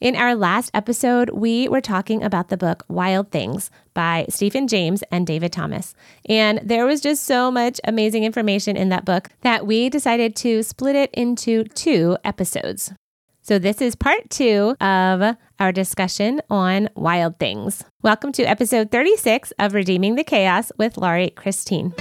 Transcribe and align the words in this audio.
In 0.00 0.14
our 0.14 0.34
last 0.34 0.70
episode, 0.74 1.30
we 1.30 1.68
were 1.68 1.80
talking 1.80 2.22
about 2.22 2.48
the 2.48 2.56
book 2.58 2.84
Wild 2.88 3.30
Things 3.30 3.70
by 3.94 4.26
Stephen 4.28 4.68
James 4.68 5.02
and 5.10 5.26
David 5.26 5.52
Thomas. 5.52 5.94
And 6.28 6.60
there 6.62 6.84
was 6.84 7.00
just 7.00 7.24
so 7.24 7.50
much 7.50 7.80
amazing 7.84 8.24
information 8.24 8.76
in 8.76 8.90
that 8.90 9.06
book 9.06 9.30
that 9.40 9.66
we 9.66 9.88
decided 9.88 10.36
to 10.36 10.62
split 10.62 10.96
it 10.96 11.10
into 11.14 11.64
two 11.64 12.18
episodes. 12.24 12.92
So, 13.40 13.58
this 13.58 13.80
is 13.80 13.94
part 13.94 14.28
two 14.28 14.74
of 14.80 15.36
our 15.60 15.72
discussion 15.72 16.42
on 16.50 16.90
wild 16.94 17.38
things. 17.38 17.84
Welcome 18.02 18.32
to 18.32 18.42
episode 18.42 18.90
36 18.90 19.52
of 19.58 19.72
Redeeming 19.72 20.16
the 20.16 20.24
Chaos 20.24 20.72
with 20.76 20.98
Laurie 20.98 21.30
Christine. 21.30 21.94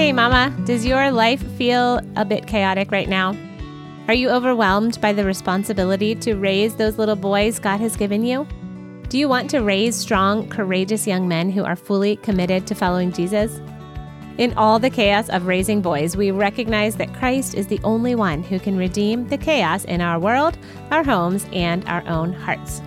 Hey, 0.00 0.14
Mama, 0.14 0.56
does 0.64 0.86
your 0.86 1.10
life 1.10 1.42
feel 1.58 2.00
a 2.16 2.24
bit 2.24 2.46
chaotic 2.46 2.90
right 2.90 3.06
now? 3.06 3.36
Are 4.08 4.14
you 4.14 4.30
overwhelmed 4.30 4.98
by 5.02 5.12
the 5.12 5.26
responsibility 5.26 6.14
to 6.14 6.36
raise 6.36 6.74
those 6.74 6.96
little 6.96 7.16
boys 7.16 7.58
God 7.58 7.80
has 7.80 7.98
given 7.98 8.24
you? 8.24 8.48
Do 9.10 9.18
you 9.18 9.28
want 9.28 9.50
to 9.50 9.58
raise 9.58 9.94
strong, 9.94 10.48
courageous 10.48 11.06
young 11.06 11.28
men 11.28 11.50
who 11.50 11.64
are 11.64 11.76
fully 11.76 12.16
committed 12.16 12.66
to 12.68 12.74
following 12.74 13.12
Jesus? 13.12 13.60
In 14.38 14.54
all 14.54 14.78
the 14.78 14.88
chaos 14.88 15.28
of 15.28 15.46
raising 15.46 15.82
boys, 15.82 16.16
we 16.16 16.30
recognize 16.30 16.96
that 16.96 17.12
Christ 17.12 17.52
is 17.54 17.66
the 17.66 17.80
only 17.84 18.14
one 18.14 18.42
who 18.42 18.58
can 18.58 18.78
redeem 18.78 19.28
the 19.28 19.36
chaos 19.36 19.84
in 19.84 20.00
our 20.00 20.18
world, 20.18 20.56
our 20.90 21.04
homes, 21.04 21.44
and 21.52 21.84
our 21.84 22.02
own 22.08 22.32
hearts. 22.32 22.80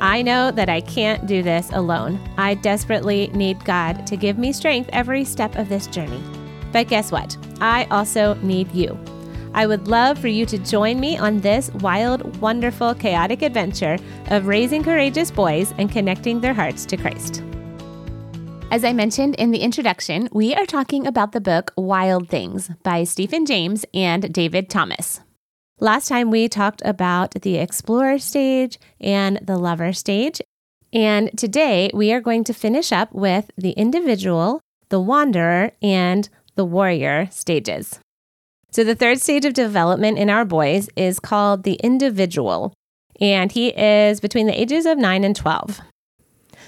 I 0.00 0.22
know 0.22 0.50
that 0.50 0.70
I 0.70 0.80
can't 0.80 1.26
do 1.26 1.42
this 1.42 1.70
alone. 1.72 2.18
I 2.38 2.54
desperately 2.54 3.28
need 3.34 3.62
God 3.64 4.06
to 4.06 4.16
give 4.16 4.38
me 4.38 4.52
strength 4.52 4.88
every 4.92 5.24
step 5.24 5.56
of 5.56 5.68
this 5.68 5.86
journey. 5.86 6.22
But 6.72 6.88
guess 6.88 7.12
what? 7.12 7.36
I 7.60 7.84
also 7.90 8.34
need 8.36 8.72
you. 8.72 8.98
I 9.52 9.66
would 9.66 9.88
love 9.88 10.18
for 10.18 10.28
you 10.28 10.46
to 10.46 10.58
join 10.58 11.00
me 11.00 11.18
on 11.18 11.40
this 11.40 11.70
wild, 11.74 12.40
wonderful, 12.40 12.94
chaotic 12.94 13.42
adventure 13.42 13.98
of 14.28 14.46
raising 14.46 14.82
courageous 14.82 15.30
boys 15.30 15.74
and 15.76 15.90
connecting 15.90 16.40
their 16.40 16.54
hearts 16.54 16.86
to 16.86 16.96
Christ. 16.96 17.42
As 18.70 18.84
I 18.84 18.92
mentioned 18.92 19.34
in 19.34 19.50
the 19.50 19.58
introduction, 19.58 20.28
we 20.32 20.54
are 20.54 20.66
talking 20.66 21.06
about 21.06 21.32
the 21.32 21.40
book 21.40 21.72
Wild 21.76 22.28
Things 22.28 22.70
by 22.84 23.02
Stephen 23.02 23.44
James 23.44 23.84
and 23.92 24.32
David 24.32 24.70
Thomas. 24.70 25.20
Last 25.82 26.08
time 26.08 26.30
we 26.30 26.46
talked 26.46 26.82
about 26.84 27.30
the 27.30 27.56
explorer 27.56 28.18
stage 28.18 28.78
and 29.00 29.38
the 29.42 29.56
lover 29.56 29.94
stage. 29.94 30.42
And 30.92 31.30
today 31.38 31.90
we 31.94 32.12
are 32.12 32.20
going 32.20 32.44
to 32.44 32.52
finish 32.52 32.92
up 32.92 33.10
with 33.14 33.50
the 33.56 33.70
individual, 33.70 34.60
the 34.90 35.00
wanderer, 35.00 35.70
and 35.80 36.28
the 36.54 36.66
warrior 36.66 37.28
stages. 37.30 37.98
So, 38.72 38.84
the 38.84 38.94
third 38.94 39.22
stage 39.22 39.46
of 39.46 39.54
development 39.54 40.18
in 40.18 40.28
our 40.28 40.44
boys 40.44 40.90
is 40.96 41.18
called 41.18 41.62
the 41.62 41.74
individual, 41.82 42.74
and 43.18 43.50
he 43.50 43.68
is 43.68 44.20
between 44.20 44.46
the 44.46 44.60
ages 44.60 44.84
of 44.84 44.98
9 44.98 45.24
and 45.24 45.34
12. 45.34 45.80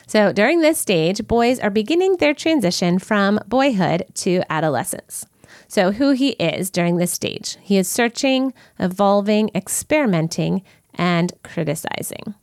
So, 0.06 0.32
during 0.32 0.62
this 0.62 0.78
stage, 0.78 1.26
boys 1.28 1.60
are 1.60 1.70
beginning 1.70 2.16
their 2.16 2.34
transition 2.34 2.98
from 2.98 3.40
boyhood 3.46 4.06
to 4.14 4.42
adolescence. 4.48 5.26
So, 5.72 5.90
who 5.90 6.10
he 6.10 6.32
is 6.32 6.68
during 6.68 6.98
this 6.98 7.14
stage 7.14 7.56
he 7.62 7.78
is 7.78 7.88
searching, 7.88 8.52
evolving, 8.78 9.50
experimenting, 9.54 10.60
and 10.96 11.32
criticizing. 11.42 12.34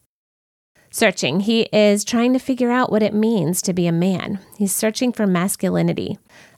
Searching, 0.89 1.41
he 1.41 1.69
is 1.71 2.03
trying 2.03 2.33
to 2.33 2.39
figure 2.39 2.71
out 2.71 2.91
what 2.91 3.03
it 3.03 3.13
means 3.13 3.61
to 3.61 3.71
be 3.71 3.85
a 3.85 3.91
man. 3.91 4.39
He's 4.57 4.73
searching 4.73 5.13
for 5.13 5.27
masculinity. 5.27 6.17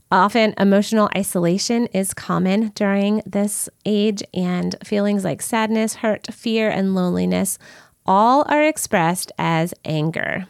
Often, 0.10 0.54
emotional 0.58 1.10
isolation 1.14 1.88
is 1.88 2.14
common 2.14 2.70
during 2.70 3.22
this 3.26 3.68
age, 3.86 4.24
and 4.34 4.74
feelings 4.82 5.26
like 5.26 5.42
sadness, 5.42 5.96
hurt, 5.96 6.34
fear, 6.34 6.70
and 6.70 6.96
loneliness 6.96 7.60
all 8.06 8.46
are 8.48 8.64
expressed 8.64 9.30
as 9.38 9.74
anger. 9.84 10.48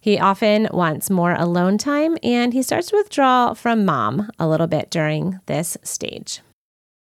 He 0.00 0.18
often 0.18 0.68
wants 0.72 1.10
more 1.10 1.34
alone 1.34 1.78
time 1.78 2.16
and 2.22 2.52
he 2.52 2.62
starts 2.62 2.88
to 2.88 2.96
withdraw 2.96 3.54
from 3.54 3.84
mom 3.84 4.30
a 4.38 4.48
little 4.48 4.66
bit 4.66 4.90
during 4.90 5.40
this 5.46 5.76
stage. 5.82 6.40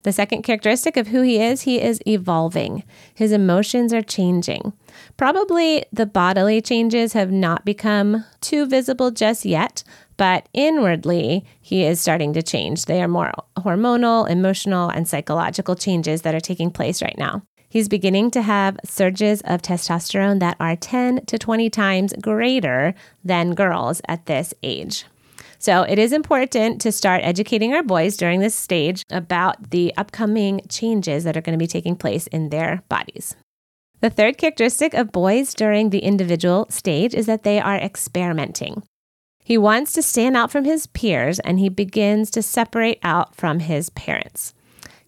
The 0.03 0.11
second 0.11 0.41
characteristic 0.41 0.97
of 0.97 1.09
who 1.09 1.21
he 1.21 1.39
is, 1.39 1.61
he 1.61 1.79
is 1.79 2.01
evolving. 2.07 2.83
His 3.13 3.31
emotions 3.31 3.93
are 3.93 4.01
changing. 4.01 4.73
Probably 5.15 5.85
the 5.93 6.07
bodily 6.07 6.59
changes 6.59 7.13
have 7.13 7.31
not 7.31 7.65
become 7.65 8.25
too 8.41 8.65
visible 8.65 9.11
just 9.11 9.45
yet, 9.45 9.83
but 10.17 10.49
inwardly, 10.53 11.45
he 11.61 11.83
is 11.83 12.01
starting 12.01 12.33
to 12.33 12.41
change. 12.41 12.85
They 12.85 13.01
are 13.01 13.07
more 13.07 13.31
hormonal, 13.59 14.27
emotional, 14.27 14.89
and 14.89 15.07
psychological 15.07 15.75
changes 15.75 16.23
that 16.23 16.33
are 16.33 16.39
taking 16.39 16.71
place 16.71 17.03
right 17.03 17.17
now. 17.17 17.43
He's 17.71 17.87
beginning 17.87 18.31
to 18.31 18.41
have 18.41 18.77
surges 18.83 19.39
of 19.45 19.61
testosterone 19.61 20.41
that 20.41 20.57
are 20.59 20.75
10 20.75 21.25
to 21.27 21.37
20 21.37 21.69
times 21.69 22.13
greater 22.21 22.93
than 23.23 23.55
girls 23.55 24.01
at 24.09 24.25
this 24.25 24.53
age. 24.61 25.05
So 25.57 25.83
it 25.83 25.97
is 25.97 26.11
important 26.11 26.81
to 26.81 26.91
start 26.91 27.23
educating 27.23 27.73
our 27.73 27.81
boys 27.81 28.17
during 28.17 28.41
this 28.41 28.55
stage 28.55 29.05
about 29.09 29.69
the 29.69 29.93
upcoming 29.95 30.59
changes 30.67 31.23
that 31.23 31.37
are 31.37 31.41
going 31.41 31.57
to 31.57 31.63
be 31.63 31.65
taking 31.65 31.95
place 31.95 32.27
in 32.27 32.49
their 32.49 32.83
bodies. 32.89 33.37
The 34.01 34.09
third 34.09 34.37
characteristic 34.37 34.93
of 34.93 35.13
boys 35.13 35.53
during 35.53 35.91
the 35.91 35.99
individual 35.99 36.65
stage 36.69 37.13
is 37.13 37.25
that 37.27 37.43
they 37.43 37.61
are 37.61 37.77
experimenting. 37.77 38.83
He 39.45 39.57
wants 39.57 39.93
to 39.93 40.01
stand 40.01 40.35
out 40.35 40.51
from 40.51 40.65
his 40.65 40.87
peers 40.87 41.39
and 41.39 41.57
he 41.57 41.69
begins 41.69 42.31
to 42.31 42.41
separate 42.41 42.99
out 43.01 43.33
from 43.33 43.59
his 43.59 43.89
parents. 43.91 44.53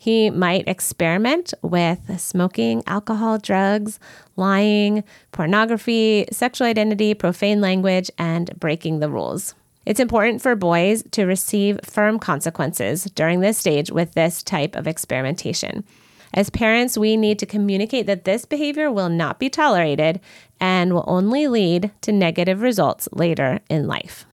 He 0.04 0.30
might 0.30 0.68
experiment 0.68 1.54
with 1.62 2.20
smoking, 2.20 2.84
alcohol, 2.88 3.38
drugs, 3.38 4.02
lying, 4.36 5.06
pornography, 5.32 6.26
sexual 6.30 6.68
identity, 6.68 7.14
profane 7.14 7.62
language, 7.62 8.12
and 8.18 8.52
breaking 8.60 9.00
the 9.00 9.08
rules. 9.08 9.56
It's 9.86 10.02
important 10.02 10.42
for 10.42 10.58
boys 10.58 11.06
to 11.12 11.24
receive 11.24 11.80
firm 11.86 12.20
consequences 12.20 13.06
during 13.16 13.40
this 13.40 13.58
stage 13.58 13.92
with 13.92 14.12
this 14.12 14.44
type 14.44 14.76
of 14.76 14.88
experimentation. 14.88 15.86
As 16.34 16.50
parents, 16.50 16.98
we 16.98 17.16
need 17.16 17.40
to 17.40 17.46
communicate 17.46 18.06
that 18.08 18.26
this 18.26 18.44
behavior 18.44 18.92
will 18.92 19.08
not 19.08 19.40
be 19.40 19.50
tolerated 19.50 20.20
and 20.60 20.92
will 20.92 21.06
only 21.08 21.48
lead 21.48 21.92
to 22.02 22.12
negative 22.12 22.62
results 22.62 23.08
later 23.14 23.62
in 23.70 23.88
life. 23.88 24.26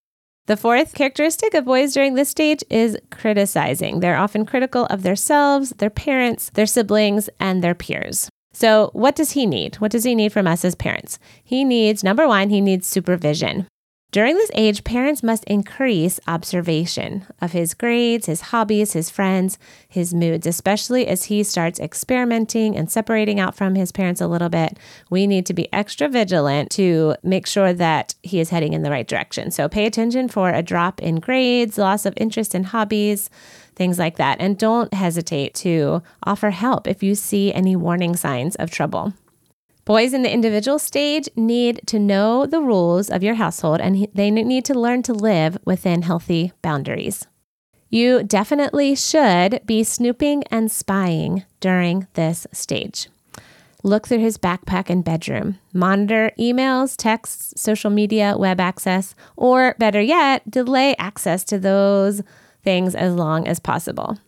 The 0.51 0.57
fourth 0.57 0.97
characteristic 0.97 1.55
of 1.55 1.65
boys 1.65 1.95
during 1.95 2.15
this 2.15 2.29
stage 2.29 2.65
is 2.69 2.99
criticizing. 3.13 4.01
They're 4.01 4.17
often 4.17 4.45
critical 4.45 4.87
of 4.87 5.05
themselves, 5.05 5.71
their 5.79 5.91
parents, 5.91 6.51
their 6.55 6.67
siblings, 6.67 7.31
and 7.39 7.63
their 7.63 7.77
peers. 7.77 8.29
So, 8.53 8.91
what 8.93 9.15
does 9.15 9.31
he 9.31 9.47
need? 9.47 9.77
What 9.77 9.93
does 9.93 10.03
he 10.03 10.17
need 10.17 10.33
from 10.33 10.49
us 10.49 10.65
as 10.65 10.75
parents? 10.75 11.21
He 11.45 11.63
needs, 11.63 12.03
number 12.03 12.27
one, 12.27 12.51
he 12.51 12.61
needs 12.61 12.89
supervision. 12.89 13.69
During 14.13 14.35
this 14.35 14.51
age, 14.55 14.83
parents 14.83 15.23
must 15.23 15.45
increase 15.45 16.19
observation 16.27 17.27
of 17.41 17.53
his 17.53 17.75
grades, 17.75 18.27
his 18.27 18.41
hobbies, 18.41 18.93
his 18.93 19.09
friends, 19.09 19.57
his 19.89 20.13
moods, 20.13 20.49
especially 20.49 21.07
as 21.07 21.25
he 21.25 21.45
starts 21.45 21.79
experimenting 21.79 22.77
and 22.77 22.91
separating 22.91 23.39
out 23.39 23.55
from 23.55 23.77
his 23.77 23.93
parents 23.93 24.21
a 24.21 24.27
little 24.27 24.49
bit. 24.49 24.77
We 25.11 25.29
need 25.29 25.47
to 25.47 25.55
be 25.55 25.73
extra 25.73 26.09
vigilant 26.09 26.73
to 26.73 27.15
make 27.23 27.47
sure 27.47 27.73
that 27.73 28.17
he 28.25 28.41
is 28.41 28.51
heading 28.51 28.73
in 28.73 28.83
the 28.83 28.91
right 28.91 29.07
direction. 29.07 29.53
So 29.53 29.69
pay 29.69 29.87
attention 29.87 30.27
for 30.27 30.51
a 30.51 30.63
drop 30.63 31.01
in 31.01 31.21
grades, 31.21 31.79
loss 31.79 32.05
of 32.05 32.15
interest 32.17 32.53
in 32.53 32.65
hobbies, 32.65 33.31
things 33.77 33.97
like 33.97 34.17
that. 34.17 34.41
And 34.41 34.59
don't 34.59 34.93
hesitate 34.93 35.55
to 35.57 36.03
offer 36.25 36.51
help 36.51 36.89
if 36.89 37.05
you 37.05 37.15
see 37.15 37.55
any 37.55 37.77
warning 37.77 38.17
signs 38.17 38.57
of 38.57 38.73
trouble. 38.73 39.15
Boys 39.91 40.15
in 40.15 40.23
the 40.23 40.33
individual 40.33 40.79
stage 40.79 41.29
need 41.35 41.81
to 41.85 41.99
know 41.99 42.47
the 42.47 42.61
rules 42.61 43.11
of 43.11 43.25
your 43.25 43.35
household 43.35 43.81
and 43.81 44.07
they 44.15 44.31
need 44.31 44.65
to 44.65 44.73
learn 44.73 45.03
to 45.03 45.13
live 45.13 45.59
within 45.65 46.03
healthy 46.03 46.53
boundaries. 46.63 47.27
You 47.89 48.23
definitely 48.23 48.95
should 48.95 49.61
be 49.67 49.83
snooping 49.83 50.45
and 50.45 50.71
spying 50.71 51.43
during 51.59 52.07
this 52.15 52.47
stage. 52.53 53.09
Look 53.83 54.07
through 54.07 54.21
his 54.21 54.39
backpack 54.39 54.91
and 54.91 55.03
bedroom. 55.03 55.59
Monitor 55.73 56.31
emails, 56.39 56.95
texts, 56.97 57.61
social 57.61 57.91
media, 57.91 58.37
web 58.39 58.61
access, 58.61 59.17
or 59.35 59.75
better 59.81 60.01
yet, 60.01 60.49
delay 60.49 60.95
access 61.01 61.43
to 61.43 61.59
those 61.59 62.23
things 62.63 62.95
as 62.95 63.13
long 63.13 63.45
as 63.49 63.59
possible. 63.59 64.19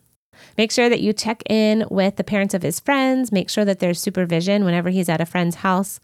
Make 0.57 0.71
sure 0.71 0.89
that 0.89 1.01
you 1.01 1.13
check 1.13 1.43
in 1.49 1.85
with 1.89 2.15
the 2.15 2.23
parents 2.23 2.53
of 2.53 2.61
his 2.61 2.79
friends. 2.79 3.31
Make 3.31 3.49
sure 3.49 3.65
that 3.65 3.79
there's 3.79 3.99
supervision 3.99 4.65
whenever 4.65 4.89
he's 4.89 5.09
at 5.09 5.21
a 5.21 5.25
friend's 5.25 5.57
house. 5.57 5.99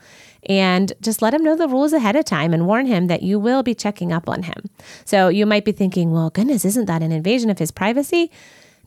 And 0.48 0.94
just 1.02 1.22
let 1.22 1.34
him 1.34 1.44
know 1.44 1.56
the 1.56 1.68
rules 1.68 1.94
ahead 1.94 2.16
of 2.16 2.26
time 2.26 2.54
and 2.54 2.66
warn 2.66 2.86
him 2.86 3.08
that 3.08 3.24
you 3.24 3.40
will 3.40 3.64
be 3.64 3.76
checking 3.76 4.12
up 4.12 4.28
on 4.28 4.44
him. 4.44 4.70
So 5.06 5.28
you 5.28 5.46
might 5.46 5.66
be 5.66 5.72
thinking, 5.72 6.12
well, 6.12 6.30
goodness, 6.30 6.66
isn't 6.66 6.86
that 6.86 7.04
an 7.04 7.12
invasion 7.12 7.50
of 7.50 7.60
his 7.60 7.72
privacy? 7.72 8.32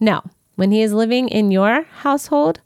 No. 0.00 0.22
When 0.56 0.72
he 0.72 0.82
is 0.82 0.92
living 0.92 1.28
in 1.28 1.50
your 1.50 1.82
household, 1.82 2.60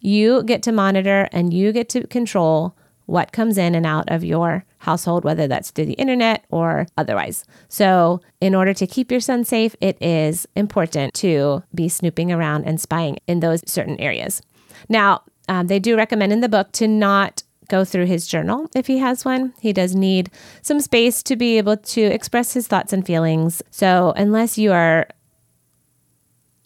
you 0.00 0.42
get 0.44 0.62
to 0.64 0.72
monitor 0.72 1.28
and 1.32 1.52
you 1.52 1.72
get 1.72 1.88
to 1.90 2.06
control 2.06 2.75
what 3.06 3.32
comes 3.32 3.56
in 3.56 3.74
and 3.74 3.86
out 3.86 4.10
of 4.10 4.24
your 4.24 4.64
household, 4.78 5.24
whether 5.24 5.48
that's 5.48 5.70
through 5.70 5.86
the 5.86 5.94
internet 5.94 6.44
or 6.50 6.86
otherwise. 6.96 7.44
So, 7.68 8.20
in 8.40 8.54
order 8.54 8.74
to 8.74 8.86
keep 8.86 9.10
your 9.10 9.20
son 9.20 9.44
safe, 9.44 9.74
it 9.80 9.96
is 10.02 10.46
important 10.54 11.14
to 11.14 11.62
be 11.74 11.88
snooping 11.88 12.30
around 12.30 12.64
and 12.64 12.80
spying 12.80 13.18
in 13.26 13.40
those 13.40 13.62
certain 13.70 13.98
areas. 13.98 14.42
Now, 14.88 15.22
um, 15.48 15.68
they 15.68 15.78
do 15.78 15.96
recommend 15.96 16.32
in 16.32 16.40
the 16.40 16.48
book 16.48 16.72
to 16.72 16.88
not 16.88 17.42
go 17.68 17.84
through 17.84 18.06
his 18.06 18.26
journal 18.26 18.68
if 18.74 18.86
he 18.86 18.98
has 18.98 19.24
one. 19.24 19.52
He 19.60 19.72
does 19.72 19.94
need 19.94 20.30
some 20.62 20.80
space 20.80 21.22
to 21.24 21.36
be 21.36 21.58
able 21.58 21.76
to 21.76 22.00
express 22.00 22.52
his 22.52 22.68
thoughts 22.68 22.92
and 22.92 23.04
feelings. 23.04 23.62
So, 23.70 24.12
unless 24.16 24.58
you 24.58 24.72
are 24.72 25.08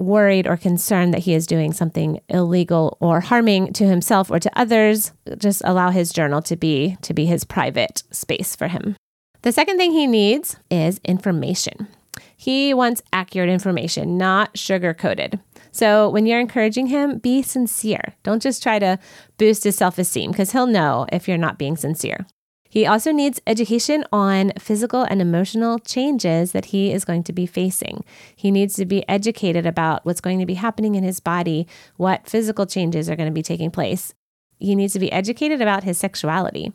worried 0.01 0.47
or 0.47 0.57
concerned 0.57 1.15
that 1.15 1.21
he 1.21 1.35
is 1.35 1.47
doing 1.47 1.73
something 1.73 2.21
illegal 2.29 2.97
or 3.01 3.21
harming 3.21 3.73
to 3.75 3.87
himself 3.87 4.31
or 4.31 4.41
to 4.41 4.51
others, 4.59 5.13
just 5.39 5.63
allow 5.65 5.91
his 5.91 6.13
journal 6.13 6.43
to 6.43 6.57
be 6.57 6.97
to 7.03 7.15
be 7.15 7.27
his 7.27 7.45
private 7.45 8.03
space 8.11 8.57
for 8.57 8.69
him. 8.69 8.97
The 9.43 9.53
second 9.53 9.77
thing 9.77 9.93
he 9.93 10.07
needs 10.07 10.57
is 10.71 11.01
information. 11.05 11.89
He 12.37 12.75
wants 12.75 13.03
accurate 13.13 13.51
information, 13.51 14.17
not 14.19 14.59
sugar 14.59 14.95
coated. 14.95 15.39
So 15.73 16.09
when 16.09 16.27
you're 16.27 16.41
encouraging 16.41 16.87
him, 16.87 17.19
be 17.19 17.43
sincere. 17.43 18.15
Don't 18.23 18.43
just 18.43 18.63
try 18.63 18.79
to 18.79 18.99
boost 19.39 19.65
his 19.65 19.77
self 19.77 19.99
esteem 19.99 20.31
because 20.31 20.53
he'll 20.53 20.67
know 20.67 21.07
if 21.13 21.29
you're 21.29 21.39
not 21.39 21.59
being 21.59 21.77
sincere. 21.77 22.27
He 22.71 22.87
also 22.87 23.11
needs 23.11 23.41
education 23.49 24.05
on 24.13 24.53
physical 24.57 25.03
and 25.03 25.21
emotional 25.21 25.81
changes 25.81 26.53
that 26.53 26.67
he 26.67 26.93
is 26.93 27.05
going 27.05 27.25
to 27.25 27.33
be 27.33 27.45
facing. 27.45 28.05
He 28.37 28.53
needs 28.53 28.75
to 28.77 28.87
be 28.87 29.07
educated 29.09 29.67
about 29.67 30.07
what's 30.07 30.21
going 30.21 30.39
to 30.39 30.47
be 30.47 30.55
happening 30.55 30.95
in 30.95 31.03
his 31.03 31.19
body, 31.19 31.67
what 31.97 32.29
physical 32.29 32.67
changes 32.67 33.11
are 33.11 33.17
going 33.17 33.29
to 33.29 33.35
be 33.35 33.43
taking 33.43 33.73
place. 33.73 34.15
He 34.61 34.77
needs 34.77 34.93
to 34.93 35.01
be 35.01 35.11
educated 35.11 35.61
about 35.61 35.83
his 35.83 35.99
sexuality. 35.99 36.73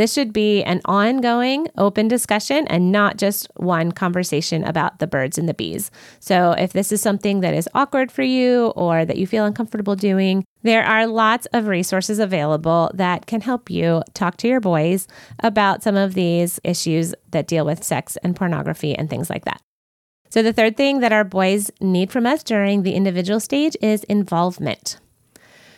This 0.00 0.14
should 0.14 0.32
be 0.32 0.64
an 0.64 0.80
ongoing, 0.86 1.68
open 1.76 2.08
discussion 2.08 2.66
and 2.68 2.90
not 2.90 3.18
just 3.18 3.46
one 3.56 3.92
conversation 3.92 4.64
about 4.64 4.98
the 4.98 5.06
birds 5.06 5.36
and 5.36 5.46
the 5.46 5.52
bees. 5.52 5.90
So, 6.20 6.52
if 6.52 6.72
this 6.72 6.90
is 6.90 7.02
something 7.02 7.40
that 7.40 7.52
is 7.52 7.68
awkward 7.74 8.10
for 8.10 8.22
you 8.22 8.68
or 8.68 9.04
that 9.04 9.18
you 9.18 9.26
feel 9.26 9.44
uncomfortable 9.44 9.96
doing, 9.96 10.42
there 10.62 10.86
are 10.86 11.06
lots 11.06 11.46
of 11.52 11.66
resources 11.66 12.18
available 12.18 12.90
that 12.94 13.26
can 13.26 13.42
help 13.42 13.68
you 13.68 14.02
talk 14.14 14.38
to 14.38 14.48
your 14.48 14.60
boys 14.60 15.06
about 15.40 15.82
some 15.82 15.96
of 15.96 16.14
these 16.14 16.58
issues 16.64 17.14
that 17.32 17.46
deal 17.46 17.66
with 17.66 17.84
sex 17.84 18.16
and 18.22 18.34
pornography 18.34 18.96
and 18.96 19.10
things 19.10 19.28
like 19.28 19.44
that. 19.44 19.60
So, 20.30 20.42
the 20.42 20.54
third 20.54 20.78
thing 20.78 21.00
that 21.00 21.12
our 21.12 21.24
boys 21.24 21.70
need 21.78 22.10
from 22.10 22.24
us 22.24 22.42
during 22.42 22.84
the 22.84 22.94
individual 22.94 23.38
stage 23.38 23.76
is 23.82 24.04
involvement. 24.04 24.98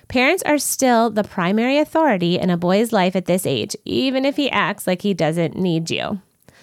Parents 0.09 0.43
are 0.45 0.59
still 0.59 1.11
the 1.11 1.25
primary 1.25 1.79
authority 1.79 2.39
in 2.39 2.51
a 2.51 2.57
boy's 2.57 2.93
life 2.93 3.17
at 3.17 3.27
this 3.27 3.47
age, 3.47 3.75
even 3.85 4.25
if 4.25 4.37
he 4.37 4.51
acts 4.51 4.87
like 4.87 5.03
he 5.03 5.15
doesn't 5.15 5.57
need 5.57 5.91
you. 5.91 6.21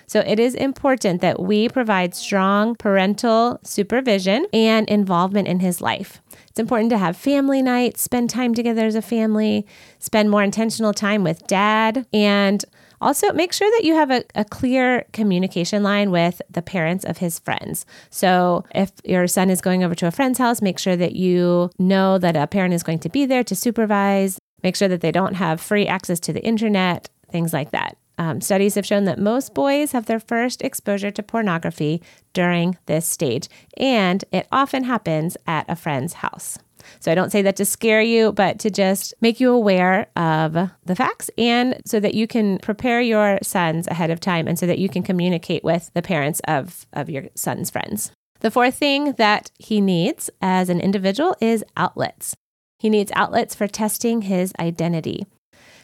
So 0.10 0.22
it 0.22 0.40
is 0.40 0.56
important 0.56 1.22
that 1.22 1.40
we 1.40 1.70
provide 1.70 2.16
strong 2.16 2.76
parental 2.76 3.60
supervision 3.64 4.48
and 4.52 4.90
involvement 4.90 5.48
in 5.48 5.60
his 5.60 5.82
life. 5.82 6.20
It's 6.48 6.60
important 6.60 6.90
to 6.90 6.98
have 6.98 7.16
family 7.16 7.62
nights, 7.62 8.02
spend 8.02 8.32
time 8.32 8.56
together 8.56 8.88
as 8.88 8.96
a 8.96 9.04
family, 9.04 9.68
spend 10.00 10.32
more 10.32 10.42
intentional 10.42 10.94
time 10.94 11.24
with 11.24 11.46
dad, 11.46 12.08
and 12.12 12.66
also, 13.02 13.32
make 13.34 13.54
sure 13.54 13.70
that 13.72 13.84
you 13.84 13.96
have 13.96 14.12
a, 14.12 14.24
a 14.36 14.46
clear 14.46 15.06
communication 15.14 15.84
line 15.84 16.12
with 16.12 16.42
the 16.50 16.62
parents 16.62 17.06
of 17.06 17.18
his 17.18 17.40
friends. 17.40 17.86
So, 18.10 18.66
if 18.76 18.92
your 19.04 19.28
son 19.28 19.50
is 19.50 19.62
going 19.62 19.84
over 19.84 19.96
to 19.96 20.08
a 20.08 20.12
friend's 20.12 20.40
house, 20.40 20.62
make 20.62 20.80
sure 20.80 20.96
that 20.96 21.16
you 21.16 21.70
know 21.80 22.18
that 22.18 22.36
a 22.36 22.48
parent 22.48 22.74
is 22.74 22.84
going 22.84 23.00
to 23.00 23.10
be 23.10 23.26
there 23.26 23.44
to 23.44 23.56
supervise. 23.56 24.38
Make 24.64 24.76
sure 24.76 24.90
that 24.90 25.02
they 25.02 25.12
don't 25.12 25.36
have 25.36 25.62
free 25.62 25.88
access 25.88 26.20
to 26.22 26.34
the 26.34 26.44
internet, 26.44 27.10
things 27.32 27.54
like 27.54 27.72
that. 27.72 27.98
Um, 28.18 28.42
studies 28.42 28.76
have 28.76 28.86
shown 28.86 29.06
that 29.06 29.18
most 29.18 29.54
boys 29.54 29.94
have 29.94 30.06
their 30.06 30.20
first 30.20 30.62
exposure 30.62 31.10
to 31.10 31.24
pornography 31.24 32.04
during 32.34 32.78
this 32.86 33.08
stage, 33.08 33.48
and 33.78 34.26
it 34.34 34.46
often 34.52 34.84
happens 34.84 35.38
at 35.48 35.66
a 35.70 35.76
friend's 35.78 36.14
house. 36.16 36.60
So 37.00 37.12
I 37.12 37.16
don't 37.16 37.32
say 37.32 37.42
that 37.42 37.56
to 37.58 37.66
scare 37.66 38.02
you, 38.02 38.32
but 38.32 38.60
to 38.60 38.70
just 38.70 39.14
make 39.22 39.40
you 39.40 39.52
aware 39.52 40.08
of 40.16 40.54
the 40.86 40.96
facts 40.96 41.30
and 41.38 41.82
so 41.86 42.00
that 42.00 42.14
you 42.14 42.28
can 42.28 42.58
prepare 42.60 43.02
your 43.02 43.40
sons 43.42 43.88
ahead 43.88 44.10
of 44.10 44.20
time 44.20 44.48
and 44.48 44.58
so 44.58 44.66
that 44.66 44.80
you 44.80 44.90
can 44.90 45.04
communicate 45.04 45.64
with 45.64 45.92
the 45.94 46.02
parents 46.02 46.42
of, 46.48 46.86
of 46.94 47.10
your 47.10 47.26
son's 47.36 47.70
friends. 47.70 48.12
The 48.42 48.52
fourth 48.52 48.76
thing 48.76 49.14
that 49.14 49.52
he 49.60 49.82
needs 49.82 50.30
as 50.42 50.70
an 50.70 50.80
individual 50.80 51.36
is 51.42 51.64
outlets. 51.76 52.36
He 52.80 52.90
needs 52.90 53.12
outlets 53.14 53.54
for 53.54 53.68
testing 53.68 54.22
his 54.22 54.54
identity. 54.60 55.26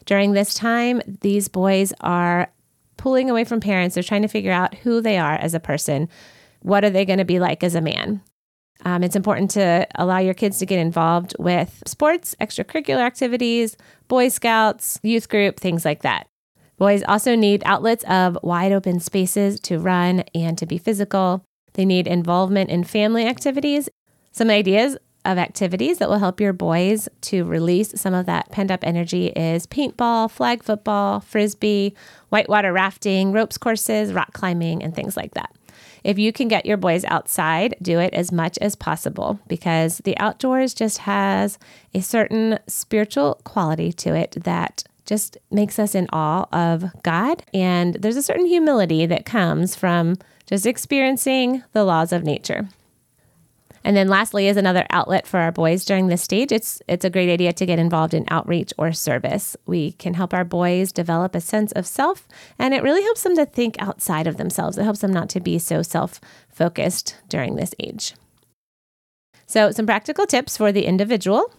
During 0.06 0.32
this 0.32 0.54
time, 0.54 1.02
these 1.22 1.48
boys 1.48 1.92
are 2.00 2.50
pulling 2.98 3.30
away 3.30 3.44
from 3.44 3.60
parents. 3.60 3.96
They're 3.96 4.04
trying 4.04 4.22
to 4.22 4.28
figure 4.28 4.52
out 4.52 4.76
who 4.76 5.02
they 5.02 5.18
are 5.18 5.34
as 5.34 5.54
a 5.54 5.60
person. 5.60 6.08
What 6.62 6.86
are 6.86 6.90
they 6.90 7.06
going 7.06 7.20
to 7.20 7.26
be 7.26 7.40
like 7.40 7.64
as 7.64 7.76
a 7.76 7.82
man? 7.82 8.22
Um, 8.84 9.04
it's 9.04 9.16
important 9.16 9.52
to 9.52 9.88
allow 9.96 10.20
your 10.20 10.34
kids 10.34 10.60
to 10.60 10.66
get 10.66 10.80
involved 10.80 11.36
with 11.40 11.82
sports, 11.88 12.36
extracurricular 12.40 13.00
activities, 13.00 13.78
Boy 14.08 14.28
Scouts, 14.30 15.00
youth 15.02 15.30
group, 15.30 15.60
things 15.60 15.86
like 15.86 16.02
that. 16.02 16.28
Boys 16.78 17.04
also 17.08 17.36
need 17.36 17.64
outlets 17.66 18.04
of 18.04 18.38
wide 18.44 18.74
open 18.74 19.00
spaces 19.00 19.60
to 19.62 19.80
run 19.80 20.22
and 20.36 20.58
to 20.58 20.66
be 20.66 20.78
physical. 20.78 21.44
They 21.74 21.86
need 21.86 22.06
involvement 22.06 22.70
in 22.70 22.84
family 22.84 23.26
activities. 23.26 23.90
Some 24.32 24.50
ideas 24.50 24.98
of 25.24 25.38
activities 25.38 25.98
that 25.98 26.10
will 26.10 26.20
help 26.20 26.40
your 26.40 26.54
boys 26.54 27.10
to 27.22 27.44
release 27.46 28.00
some 28.00 28.14
of 28.14 28.26
that 28.28 28.52
pent 28.52 28.72
up 28.72 28.84
energy 28.84 29.28
is 29.28 29.66
paintball, 29.66 30.30
flag 30.30 30.64
football, 30.64 31.20
frisbee, 31.20 31.96
whitewater 32.30 32.72
rafting, 32.72 33.32
ropes 33.32 33.58
courses, 33.58 34.14
rock 34.14 34.34
climbing, 34.34 34.84
and 34.84 34.94
things 34.94 35.18
like 35.18 35.34
that. 35.34 35.56
If 36.04 36.20
you 36.20 36.32
can 36.32 36.48
get 36.48 36.66
your 36.66 36.78
boys 36.78 37.06
outside, 37.06 37.76
do 37.82 38.00
it 38.00 38.14
as 38.14 38.32
much 38.32 38.58
as 38.60 38.76
possible 38.76 39.40
because 39.48 40.00
the 40.00 40.18
outdoors 40.18 40.74
just 40.74 41.00
has 41.00 41.58
a 41.94 42.02
certain 42.02 42.60
spiritual 42.68 43.40
quality 43.44 43.92
to 43.94 44.16
it 44.16 44.38
that 44.44 44.84
just 45.06 45.38
makes 45.52 45.78
us 45.78 45.96
in 45.96 46.08
awe 46.12 46.48
of 46.52 46.86
God. 47.04 47.44
And 47.54 47.96
there's 47.96 48.18
a 48.18 48.24
certain 48.24 48.48
humility 48.48 49.06
that 49.06 49.26
comes 49.26 49.76
from 49.76 50.18
just 50.46 50.66
experiencing 50.66 51.64
the 51.74 51.84
laws 51.84 52.12
of 52.12 52.24
nature. 52.24 52.68
And 53.86 53.96
then 53.96 54.08
lastly 54.08 54.48
is 54.48 54.58
another 54.58 54.88
outlet 54.90 55.28
for 55.28 55.40
our 55.40 55.52
boys 55.52 55.86
during 55.86 56.08
this 56.08 56.24
stage. 56.24 56.52
It's 56.52 56.82
it's 56.88 57.06
a 57.06 57.10
great 57.10 57.30
idea 57.30 57.54
to 57.54 57.66
get 57.68 57.78
involved 57.78 58.16
in 58.16 58.26
outreach 58.30 58.74
or 58.80 58.92
service. 58.92 59.56
We 59.68 59.92
can 59.92 60.16
help 60.16 60.34
our 60.34 60.44
boys 60.44 60.92
develop 60.92 61.36
a 61.36 61.40
sense 61.40 61.72
of 61.74 61.86
self 61.86 62.28
and 62.58 62.74
it 62.74 62.82
really 62.82 63.04
helps 63.04 63.22
them 63.22 63.36
to 63.36 63.46
think 63.46 63.76
outside 63.80 64.26
of 64.26 64.38
themselves. 64.38 64.80
It 64.80 64.84
helps 64.84 65.02
them 65.02 65.14
not 65.14 65.30
to 65.30 65.40
be 65.40 65.60
so 65.60 65.84
self-focused 65.84 67.16
during 67.30 67.56
this 67.56 67.76
age. 67.80 68.16
So, 69.46 69.70
some 69.70 69.86
practical 69.86 70.26
tips 70.26 70.58
for 70.58 70.72
the 70.72 70.88
individual. 70.88 71.54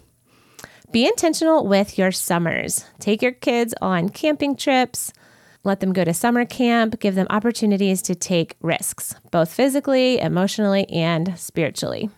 Be 0.90 1.06
intentional 1.06 1.64
with 1.64 1.96
your 1.96 2.10
summers. 2.10 2.84
Take 2.98 3.22
your 3.22 3.32
kids 3.32 3.72
on 3.80 4.08
camping 4.08 4.56
trips, 4.56 5.12
let 5.66 5.80
them 5.80 5.92
go 5.92 6.04
to 6.04 6.14
summer 6.14 6.44
camp, 6.44 6.98
give 7.00 7.14
them 7.14 7.26
opportunities 7.28 8.00
to 8.02 8.14
take 8.14 8.56
risks, 8.62 9.14
both 9.30 9.52
physically, 9.52 10.18
emotionally, 10.18 10.88
and 10.88 11.38
spiritually. 11.38 12.08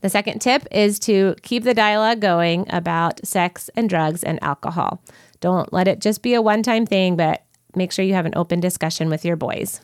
The 0.00 0.08
second 0.08 0.40
tip 0.40 0.66
is 0.70 0.98
to 1.00 1.34
keep 1.42 1.64
the 1.64 1.74
dialogue 1.74 2.20
going 2.20 2.66
about 2.70 3.24
sex 3.26 3.68
and 3.74 3.88
drugs 3.88 4.22
and 4.22 4.42
alcohol. 4.42 5.02
Don't 5.40 5.72
let 5.72 5.88
it 5.88 6.00
just 6.00 6.22
be 6.22 6.34
a 6.34 6.42
one 6.42 6.62
time 6.62 6.86
thing, 6.86 7.16
but 7.16 7.44
make 7.74 7.92
sure 7.92 8.04
you 8.04 8.14
have 8.14 8.26
an 8.26 8.34
open 8.36 8.60
discussion 8.60 9.10
with 9.10 9.24
your 9.24 9.36
boys. 9.36 9.80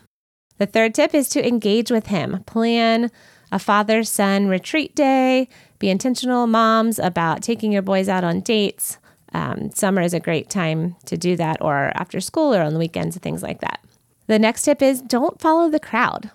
The 0.59 0.67
third 0.67 0.95
tip 0.95 1.15
is 1.15 1.29
to 1.31 1.47
engage 1.47 1.91
with 1.91 2.07
him. 2.07 2.45
Plan 2.45 3.11
a 3.51 3.59
father 3.59 4.05
son 4.05 4.47
retreat 4.47 4.95
day. 4.95 5.49
Be 5.79 5.91
intentional, 5.91 6.47
moms, 6.47 6.99
about 6.99 7.43
taking 7.43 7.73
your 7.73 7.83
boys 7.83 8.09
out 8.09 8.25
on 8.25 8.41
dates 8.41 8.99
um, 9.35 9.71
summer 9.73 10.01
is 10.01 10.15
a 10.15 10.21
great 10.21 10.49
time 10.49 10.97
to 11.07 11.17
do 11.17 11.37
that, 11.37 11.61
or 11.61 11.93
after 11.95 12.21
school 12.21 12.55
or 12.55 12.63
on 12.63 12.73
the 12.73 12.79
weekends, 12.79 13.17
and 13.17 13.23
things 13.23 13.43
like 13.43 13.61
that. 13.61 13.81
The 14.27 14.39
next 14.39 14.63
tip 14.63 14.81
is 14.81 15.03
don't 15.03 15.41
follow 15.41 15.69
the 15.69 15.81
crowd. 15.81 16.31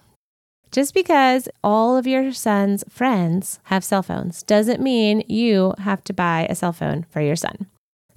Just 0.72 0.94
because 0.94 1.50
all 1.64 1.98
of 1.98 2.06
your 2.06 2.32
son's 2.32 2.84
friends 2.88 3.60
have 3.64 3.84
cell 3.84 4.04
phones 4.04 4.44
doesn't 4.44 4.82
mean 4.82 5.24
you 5.28 5.74
have 5.80 6.04
to 6.04 6.14
buy 6.14 6.46
a 6.48 6.54
cell 6.54 6.74
phone 6.74 7.06
for 7.10 7.22
your 7.22 7.36
son. 7.36 7.66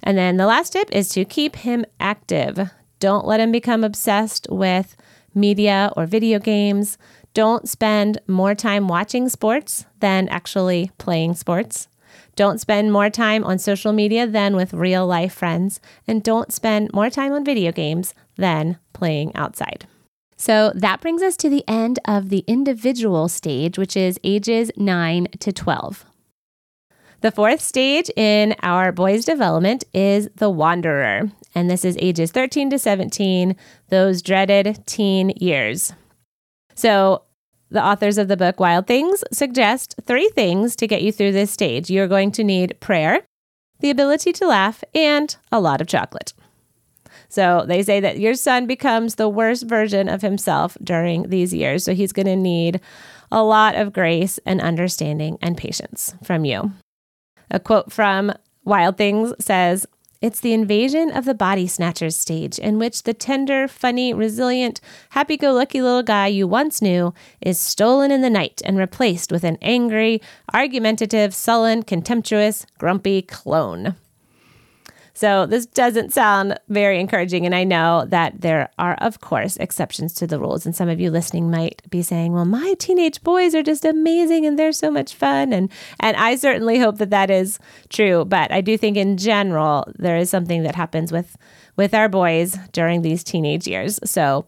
And 0.03 0.17
then 0.17 0.37
the 0.37 0.45
last 0.45 0.73
tip 0.73 0.89
is 0.91 1.09
to 1.09 1.25
keep 1.25 1.55
him 1.55 1.85
active. 1.99 2.69
Don't 2.99 3.25
let 3.25 3.39
him 3.39 3.51
become 3.51 3.83
obsessed 3.83 4.47
with 4.51 4.95
media 5.33 5.91
or 5.97 6.05
video 6.05 6.37
games. 6.37 6.97
Don't 7.33 7.67
spend 7.67 8.19
more 8.27 8.53
time 8.53 8.87
watching 8.87 9.29
sports 9.29 9.85
than 9.99 10.27
actually 10.29 10.91
playing 10.99 11.33
sports. 11.33 11.87
Don't 12.35 12.59
spend 12.59 12.91
more 12.91 13.09
time 13.09 13.43
on 13.43 13.59
social 13.59 13.93
media 13.93 14.25
than 14.25 14.55
with 14.55 14.73
real 14.73 15.05
life 15.05 15.33
friends, 15.33 15.79
and 16.07 16.23
don't 16.23 16.51
spend 16.51 16.93
more 16.93 17.09
time 17.09 17.31
on 17.33 17.45
video 17.45 17.71
games 17.71 18.13
than 18.37 18.79
playing 18.93 19.35
outside. 19.35 19.85
So 20.35 20.71
that 20.75 20.99
brings 20.99 21.21
us 21.21 21.37
to 21.37 21.49
the 21.49 21.63
end 21.67 21.99
of 22.05 22.29
the 22.29 22.43
individual 22.47 23.29
stage, 23.29 23.77
which 23.77 23.95
is 23.95 24.19
ages 24.23 24.71
9 24.75 25.27
to 25.39 25.53
12. 25.53 26.05
The 27.21 27.31
fourth 27.31 27.61
stage 27.61 28.11
in 28.17 28.53
our 28.61 28.91
boys' 28.91 29.23
development 29.23 29.85
is 29.93 30.27
the 30.35 30.49
wanderer, 30.49 31.31
and 31.55 31.69
this 31.69 31.85
is 31.85 31.95
ages 32.01 32.31
13 32.31 32.71
to 32.71 32.79
17, 32.79 33.55
those 33.87 34.21
dreaded 34.21 34.85
teen 34.85 35.29
years. 35.37 35.93
So, 36.75 37.23
the 37.73 37.83
authors 37.83 38.19
of 38.19 38.27
the 38.27 38.37
book 38.37 38.59
Wild 38.59 38.85
Things 38.85 39.23
suggest 39.31 39.95
three 40.03 40.29
things 40.29 40.75
to 40.75 40.87
get 40.87 41.01
you 41.01 41.11
through 41.11 41.31
this 41.31 41.51
stage. 41.51 41.89
You're 41.89 42.07
going 42.07 42.31
to 42.33 42.43
need 42.43 42.79
prayer, 42.79 43.25
the 43.79 43.89
ability 43.89 44.31
to 44.33 44.47
laugh, 44.47 44.83
and 44.93 45.35
a 45.51 45.59
lot 45.59 45.81
of 45.81 45.87
chocolate. 45.87 46.33
So 47.29 47.65
they 47.67 47.81
say 47.81 47.99
that 47.99 48.19
your 48.19 48.35
son 48.35 48.67
becomes 48.67 49.15
the 49.15 49.27
worst 49.27 49.67
version 49.67 50.07
of 50.07 50.21
himself 50.21 50.77
during 50.83 51.29
these 51.29 51.51
years. 51.51 51.83
So 51.83 51.95
he's 51.95 52.13
going 52.13 52.27
to 52.27 52.35
need 52.35 52.79
a 53.31 53.43
lot 53.43 53.73
of 53.73 53.91
grace 53.91 54.39
and 54.45 54.61
understanding 54.61 55.39
and 55.41 55.57
patience 55.57 56.13
from 56.23 56.45
you. 56.45 56.71
A 57.49 57.59
quote 57.59 57.91
from 57.91 58.31
Wild 58.63 58.97
Things 58.97 59.33
says, 59.39 59.87
it's 60.23 60.39
the 60.39 60.53
invasion 60.53 61.11
of 61.11 61.25
the 61.25 61.33
body 61.33 61.67
snatchers 61.67 62.15
stage, 62.15 62.57
in 62.57 62.79
which 62.79 63.03
the 63.03 63.13
tender, 63.13 63.67
funny, 63.67 64.13
resilient, 64.13 64.79
happy 65.09 65.35
go 65.35 65.51
lucky 65.51 65.81
little 65.81 66.01
guy 66.01 66.27
you 66.27 66.47
once 66.47 66.81
knew 66.81 67.13
is 67.41 67.59
stolen 67.59 68.09
in 68.09 68.21
the 68.21 68.29
night 68.29 68.61
and 68.63 68.77
replaced 68.77 69.33
with 69.33 69.43
an 69.43 69.57
angry, 69.61 70.21
argumentative, 70.53 71.33
sullen, 71.33 71.83
contemptuous, 71.83 72.65
grumpy 72.77 73.21
clone. 73.21 73.95
So 75.13 75.45
this 75.45 75.65
doesn't 75.67 76.11
sound 76.11 76.59
very 76.69 76.99
encouraging. 76.99 77.45
And 77.45 77.53
I 77.53 77.63
know 77.63 78.05
that 78.07 78.41
there 78.41 78.69
are, 78.79 78.95
of 78.95 79.21
course, 79.21 79.57
exceptions 79.57 80.13
to 80.15 80.27
the 80.27 80.39
rules. 80.39 80.65
And 80.65 80.75
some 80.75 80.89
of 80.89 80.99
you 80.99 81.11
listening 81.11 81.51
might 81.51 81.81
be 81.89 82.01
saying, 82.01 82.33
well, 82.33 82.45
my 82.45 82.73
teenage 82.79 83.21
boys 83.23 83.53
are 83.53 83.61
just 83.61 83.85
amazing 83.85 84.45
and 84.45 84.57
they're 84.57 84.71
so 84.71 84.89
much 84.89 85.13
fun. 85.13 85.53
And, 85.53 85.71
and 85.99 86.17
I 86.17 86.35
certainly 86.35 86.79
hope 86.79 86.97
that 86.97 87.11
that 87.11 87.29
is 87.29 87.59
true. 87.89 88.25
But 88.25 88.51
I 88.51 88.61
do 88.61 88.77
think 88.77 88.97
in 88.97 89.17
general, 89.17 89.87
there 89.95 90.17
is 90.17 90.31
something 90.31 90.63
that 90.63 90.75
happens 90.75 91.11
with, 91.11 91.37
with 91.77 91.93
our 91.93 92.09
boys 92.09 92.57
during 92.71 93.03
these 93.03 93.23
teenage 93.23 93.67
years. 93.67 93.99
So 94.03 94.45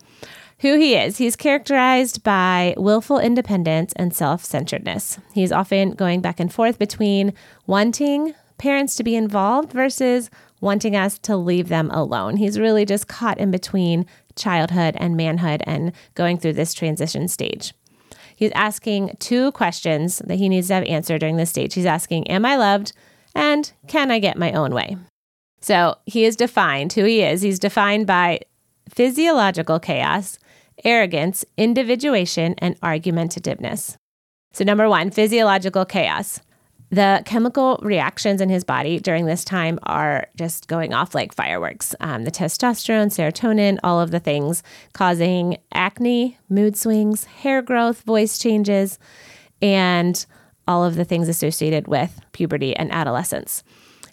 who 0.59 0.77
he 0.77 0.95
is. 0.95 1.17
He's 1.17 1.35
characterized 1.35 2.23
by 2.23 2.73
willful 2.77 3.19
independence 3.19 3.93
and 3.97 4.15
self 4.15 4.43
centeredness. 4.43 5.19
He's 5.33 5.51
often 5.51 5.91
going 5.91 6.21
back 6.21 6.39
and 6.39 6.51
forth 6.51 6.79
between 6.79 7.33
wanting 7.67 8.33
parents 8.57 8.95
to 8.95 9.03
be 9.03 9.15
involved 9.15 9.71
versus 9.73 10.29
wanting 10.61 10.95
us 10.95 11.19
to 11.19 11.35
leave 11.35 11.67
them 11.67 11.91
alone. 11.91 12.37
He's 12.37 12.59
really 12.59 12.85
just 12.85 13.07
caught 13.07 13.37
in 13.37 13.51
between 13.51 14.05
childhood 14.35 14.95
and 14.99 15.15
manhood 15.15 15.61
and 15.65 15.91
going 16.13 16.37
through 16.37 16.53
this 16.53 16.73
transition 16.73 17.27
stage. 17.27 17.73
He's 18.35 18.51
asking 18.51 19.15
two 19.19 19.51
questions 19.53 20.19
that 20.19 20.35
he 20.35 20.49
needs 20.49 20.67
to 20.67 20.75
have 20.75 20.83
answered 20.83 21.19
during 21.19 21.37
this 21.37 21.49
stage. 21.49 21.73
He's 21.73 21.85
asking, 21.85 22.27
Am 22.27 22.45
I 22.45 22.57
loved? 22.57 22.93
And 23.33 23.71
can 23.87 24.11
I 24.11 24.19
get 24.19 24.37
my 24.37 24.51
own 24.51 24.73
way? 24.73 24.97
So 25.61 25.95
he 26.05 26.25
is 26.25 26.35
defined 26.35 26.93
who 26.93 27.05
he 27.05 27.21
is. 27.21 27.41
He's 27.41 27.59
defined 27.59 28.07
by 28.07 28.41
physiological 28.89 29.79
chaos, 29.79 30.37
arrogance, 30.83 31.45
individuation, 31.57 32.55
and 32.59 32.79
argumentativeness. 32.81 33.97
So, 34.53 34.63
number 34.63 34.87
one, 34.87 35.11
physiological 35.11 35.85
chaos. 35.85 36.39
The 36.91 37.23
chemical 37.25 37.79
reactions 37.81 38.41
in 38.41 38.49
his 38.49 38.63
body 38.63 38.99
during 38.99 39.25
this 39.25 39.43
time 39.43 39.79
are 39.83 40.27
just 40.35 40.67
going 40.67 40.93
off 40.93 41.15
like 41.15 41.33
fireworks. 41.33 41.95
Um, 41.99 42.23
the 42.23 42.31
testosterone, 42.31 43.07
serotonin, 43.07 43.79
all 43.83 43.99
of 43.99 44.11
the 44.11 44.19
things 44.19 44.63
causing 44.93 45.57
acne, 45.73 46.37
mood 46.47 46.77
swings, 46.77 47.25
hair 47.25 47.61
growth, 47.61 48.01
voice 48.01 48.37
changes, 48.37 48.99
and 49.61 50.25
all 50.67 50.83
of 50.83 50.95
the 50.95 51.05
things 51.05 51.27
associated 51.27 51.87
with 51.87 52.21
puberty 52.31 52.75
and 52.75 52.91
adolescence. 52.91 53.63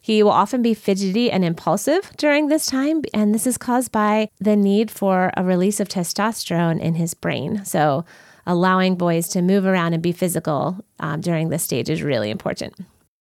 He 0.00 0.22
will 0.22 0.32
often 0.32 0.62
be 0.62 0.74
fidgety 0.74 1.30
and 1.30 1.44
impulsive 1.44 2.10
during 2.16 2.48
this 2.48 2.66
time, 2.66 3.02
and 3.14 3.32
this 3.32 3.46
is 3.46 3.56
caused 3.56 3.92
by 3.92 4.28
the 4.40 4.56
need 4.56 4.90
for 4.90 5.30
a 5.36 5.44
release 5.44 5.78
of 5.78 5.88
testosterone 5.88 6.80
in 6.80 6.96
his 6.96 7.14
brain. 7.14 7.64
So, 7.64 8.04
allowing 8.46 8.96
boys 8.96 9.28
to 9.28 9.42
move 9.42 9.64
around 9.66 9.92
and 9.94 10.02
be 10.02 10.12
physical 10.12 10.84
um, 11.00 11.20
during 11.20 11.48
this 11.48 11.62
stage 11.62 11.88
is 11.90 12.02
really 12.02 12.30
important. 12.30 12.74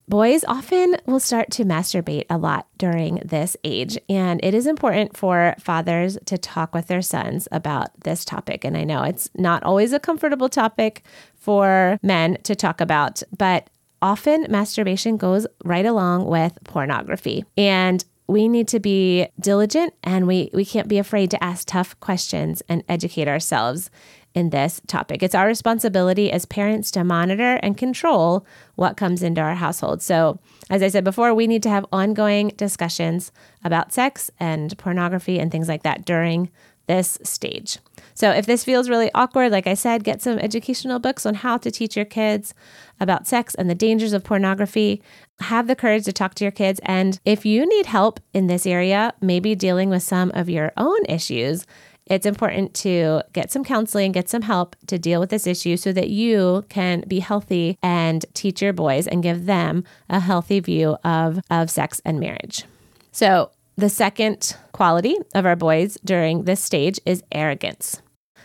Boys 0.08 0.44
often 0.46 0.98
will 1.06 1.22
start 1.22 1.52
to 1.52 1.64
masturbate 1.64 2.26
a 2.30 2.38
lot 2.38 2.68
during 2.78 3.22
this 3.24 3.56
age, 3.64 3.98
and 4.10 4.44
it 4.44 4.54
is 4.54 4.68
important 4.68 5.16
for 5.16 5.56
fathers 5.58 6.18
to 6.26 6.38
talk 6.38 6.74
with 6.74 6.88
their 6.88 7.02
sons 7.02 7.48
about 7.52 7.90
this 8.02 8.26
topic. 8.26 8.66
And 8.66 8.76
I 8.76 8.84
know 8.84 9.04
it's 9.04 9.30
not 9.36 9.64
always 9.64 9.94
a 9.94 10.00
comfortable 10.00 10.50
topic 10.50 11.04
for 11.36 11.98
men 12.04 12.38
to 12.44 12.56
talk 12.56 12.82
about, 12.82 13.24
but 13.38 13.70
often 14.02 14.48
masturbation 14.50 15.16
goes 15.16 15.48
right 15.64 15.86
along 15.86 16.26
with 16.26 16.58
pornography. 16.66 17.46
And 17.56 18.04
we 18.28 18.48
need 18.48 18.68
to 18.70 18.80
be 18.80 19.28
diligent 19.40 19.94
and 20.04 20.26
we, 20.26 20.50
we 20.54 20.66
can't 20.66 20.88
be 20.88 20.98
afraid 20.98 21.30
to 21.32 21.44
ask 21.44 21.68
tough 21.68 22.00
questions 22.00 22.62
and 22.70 22.84
educate 22.88 23.28
ourselves 23.28 23.92
in 24.34 24.50
this 24.50 24.82
topic. 24.88 25.22
It's 25.22 25.36
our 25.36 25.48
responsibility 25.48 26.32
as 26.32 26.46
parents 26.46 26.92
to 26.92 27.04
monitor 27.04 27.60
and 27.62 27.78
control 27.78 28.46
what 28.76 28.98
comes 28.98 29.24
into 29.24 29.42
our 29.42 29.56
household. 29.56 30.02
So, 30.02 30.40
as 30.70 30.82
I 30.82 30.88
said 30.88 31.04
before, 31.04 31.34
we 31.34 31.48
need 31.48 31.64
to 31.64 31.70
have 31.70 31.86
ongoing 31.92 32.50
discussions 32.56 33.32
about 33.64 33.94
sex 33.94 34.32
and 34.40 34.78
pornography 34.78 35.40
and 35.40 35.52
things 35.52 35.68
like 35.68 35.84
that 35.84 36.06
during 36.06 36.50
this 36.88 37.18
stage. 37.24 37.78
So, 38.14 38.32
if 38.32 38.46
this 38.46 38.64
feels 38.64 38.90
really 38.90 39.12
awkward, 39.14 39.52
like 39.52 39.68
I 39.68 39.74
said, 39.74 40.04
get 40.04 40.22
some 40.22 40.40
educational 40.40 41.00
books 41.00 41.26
on 41.26 41.36
how 41.36 41.58
to 41.58 41.72
teach 41.72 41.96
your 41.96 42.06
kids 42.06 42.54
about 43.00 43.28
sex 43.28 43.56
and 43.56 43.70
the 43.70 43.76
dangers 43.76 44.14
of 44.14 44.24
pornography. 44.24 45.02
Have 45.40 45.68
the 45.68 45.76
courage 45.76 46.06
to 46.06 46.14
talk 46.14 46.36
to 46.36 46.44
your 46.44 46.52
kids. 46.52 46.80
And 46.84 47.20
if 47.26 47.46
you 47.46 47.66
need 47.66 47.88
help 47.88 48.20
in 48.34 48.48
this 48.48 48.66
area, 48.66 49.14
maybe 49.22 49.56
dealing 49.56 49.90
with 49.90 50.04
some 50.04 50.32
of 50.36 50.50
your 50.50 50.72
own 50.78 51.04
issues, 51.10 51.66
it's 52.08 52.26
important 52.26 52.74
to 52.76 53.22
get 53.34 53.52
some 53.52 53.64
counseling, 53.64 54.12
get 54.12 54.30
some 54.30 54.42
help 54.42 54.76
to 54.88 54.98
deal 54.98 55.20
with 55.20 55.30
this 55.30 55.48
issue 55.48 55.78
so 55.78 55.94
that 55.94 56.10
you 56.10 56.66
can 56.70 57.04
be 57.08 57.20
healthy 57.20 57.78
and 57.82 58.26
teach 58.34 58.62
your 58.62 58.74
boys 58.74 59.08
and 59.08 59.24
give 59.24 59.46
them 59.46 59.84
a 60.10 60.20
healthy 60.20 60.60
view 60.60 60.98
of, 61.04 61.40
of 61.50 61.70
sex 61.70 62.02
and 62.04 62.20
marriage. 62.20 62.66
So, 63.12 63.52
the 63.78 63.90
second 63.90 64.56
quality 64.74 65.18
of 65.34 65.46
our 65.46 65.56
boys 65.56 65.98
during 66.04 66.44
this 66.44 66.62
stage 66.62 67.00
is 67.06 67.24
arrogance. 67.32 68.02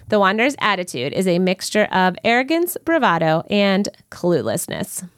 The 0.09 0.21
Wanderer's 0.21 0.55
attitude 0.61 1.13
is 1.13 1.27
a 1.27 1.41
mixture 1.41 1.89
of 1.91 2.17
arrogance, 2.25 2.77
bravado, 2.85 3.43
and 3.51 3.89
cluelessness. 4.11 5.09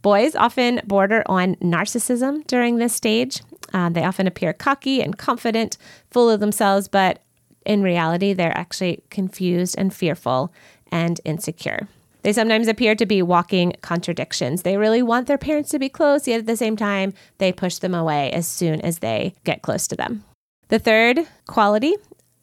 Boys 0.00 0.36
often 0.36 0.80
border 0.86 1.24
on 1.26 1.56
narcissism 1.56 2.46
during 2.46 2.76
this 2.76 2.94
stage. 2.94 3.42
Uh, 3.74 3.88
they 3.88 4.04
often 4.04 4.28
appear 4.28 4.52
cocky 4.52 5.02
and 5.02 5.18
confident, 5.18 5.76
full 6.10 6.30
of 6.30 6.38
themselves, 6.38 6.86
but 6.86 7.20
in 7.68 7.82
reality, 7.82 8.32
they're 8.32 8.56
actually 8.56 9.02
confused 9.10 9.76
and 9.78 9.94
fearful 9.94 10.52
and 10.90 11.20
insecure. 11.24 11.86
They 12.22 12.32
sometimes 12.32 12.66
appear 12.66 12.96
to 12.96 13.06
be 13.06 13.22
walking 13.22 13.74
contradictions. 13.82 14.62
They 14.62 14.76
really 14.76 15.02
want 15.02 15.28
their 15.28 15.38
parents 15.38 15.70
to 15.70 15.78
be 15.78 15.88
close, 15.88 16.26
yet 16.26 16.40
at 16.40 16.46
the 16.46 16.56
same 16.56 16.76
time, 16.76 17.14
they 17.36 17.52
push 17.52 17.76
them 17.78 17.94
away 17.94 18.32
as 18.32 18.48
soon 18.48 18.80
as 18.80 18.98
they 18.98 19.34
get 19.44 19.62
close 19.62 19.86
to 19.88 19.96
them. 19.96 20.24
The 20.68 20.80
third 20.80 21.28
quality 21.46 21.94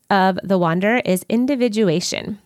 of 0.10 0.40
the 0.44 0.58
wanderer 0.58 1.02
is 1.04 1.26
individuation. 1.28 2.40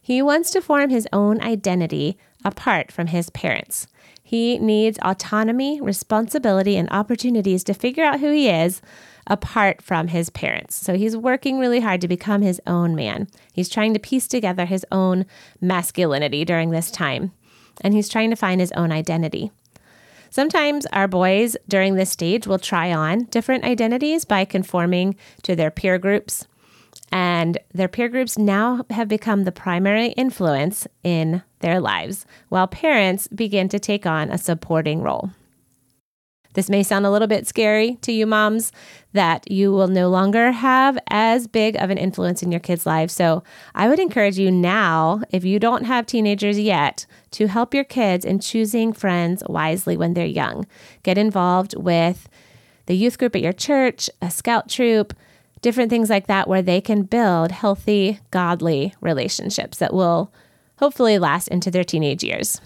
He 0.00 0.22
wants 0.22 0.50
to 0.52 0.60
form 0.60 0.90
his 0.90 1.08
own 1.12 1.40
identity 1.42 2.16
apart 2.44 2.92
from 2.92 3.08
his 3.08 3.30
parents. 3.30 3.86
He 4.22 4.58
needs 4.58 4.98
autonomy, 4.98 5.80
responsibility, 5.80 6.76
and 6.76 6.88
opportunities 6.90 7.64
to 7.64 7.74
figure 7.74 8.04
out 8.04 8.20
who 8.20 8.30
he 8.30 8.48
is 8.48 8.82
apart 9.26 9.80
from 9.80 10.08
his 10.08 10.30
parents. 10.30 10.74
So 10.74 10.96
he's 10.96 11.16
working 11.16 11.58
really 11.58 11.80
hard 11.80 12.00
to 12.02 12.08
become 12.08 12.42
his 12.42 12.60
own 12.66 12.94
man. 12.94 13.28
He's 13.52 13.68
trying 13.68 13.94
to 13.94 14.00
piece 14.00 14.26
together 14.26 14.66
his 14.66 14.84
own 14.92 15.24
masculinity 15.60 16.44
during 16.44 16.70
this 16.70 16.90
time, 16.90 17.32
and 17.80 17.94
he's 17.94 18.08
trying 18.08 18.30
to 18.30 18.36
find 18.36 18.60
his 18.60 18.72
own 18.72 18.92
identity. 18.92 19.50
Sometimes 20.30 20.84
our 20.92 21.08
boys 21.08 21.56
during 21.66 21.94
this 21.94 22.10
stage 22.10 22.46
will 22.46 22.58
try 22.58 22.92
on 22.92 23.24
different 23.24 23.64
identities 23.64 24.24
by 24.24 24.44
conforming 24.44 25.16
to 25.42 25.56
their 25.56 25.70
peer 25.70 25.98
groups. 25.98 26.46
And 27.10 27.58
their 27.72 27.88
peer 27.88 28.08
groups 28.08 28.36
now 28.36 28.84
have 28.90 29.08
become 29.08 29.44
the 29.44 29.52
primary 29.52 30.08
influence 30.08 30.86
in 31.02 31.42
their 31.60 31.80
lives, 31.80 32.26
while 32.48 32.66
parents 32.66 33.28
begin 33.28 33.68
to 33.70 33.78
take 33.78 34.06
on 34.06 34.30
a 34.30 34.38
supporting 34.38 35.02
role. 35.02 35.30
This 36.54 36.70
may 36.70 36.82
sound 36.82 37.06
a 37.06 37.10
little 37.10 37.28
bit 37.28 37.46
scary 37.46 37.96
to 38.02 38.10
you 38.10 38.26
moms 38.26 38.72
that 39.12 39.50
you 39.50 39.70
will 39.70 39.86
no 39.86 40.08
longer 40.08 40.50
have 40.50 40.98
as 41.08 41.46
big 41.46 41.76
of 41.76 41.90
an 41.90 41.98
influence 41.98 42.42
in 42.42 42.50
your 42.50 42.60
kids' 42.60 42.86
lives. 42.86 43.12
So 43.12 43.44
I 43.74 43.88
would 43.88 43.98
encourage 43.98 44.38
you 44.38 44.50
now, 44.50 45.22
if 45.30 45.44
you 45.44 45.58
don't 45.58 45.84
have 45.84 46.04
teenagers 46.06 46.58
yet, 46.58 47.06
to 47.32 47.46
help 47.46 47.74
your 47.74 47.84
kids 47.84 48.24
in 48.24 48.40
choosing 48.40 48.92
friends 48.92 49.42
wisely 49.48 49.96
when 49.96 50.14
they're 50.14 50.26
young. 50.26 50.66
Get 51.02 51.18
involved 51.18 51.76
with 51.76 52.28
the 52.86 52.96
youth 52.96 53.18
group 53.18 53.36
at 53.36 53.42
your 53.42 53.52
church, 53.52 54.10
a 54.20 54.30
scout 54.30 54.68
troop, 54.68 55.14
different 55.62 55.90
things 55.90 56.10
like 56.10 56.26
that, 56.26 56.48
where 56.48 56.62
they 56.62 56.80
can 56.80 57.02
build 57.02 57.52
healthy, 57.52 58.20
godly 58.30 58.94
relationships 59.00 59.78
that 59.78 59.94
will 59.94 60.32
hopefully 60.78 61.18
last 61.18 61.48
into 61.48 61.70
their 61.70 61.84
teenage 61.84 62.22
years. 62.22 62.60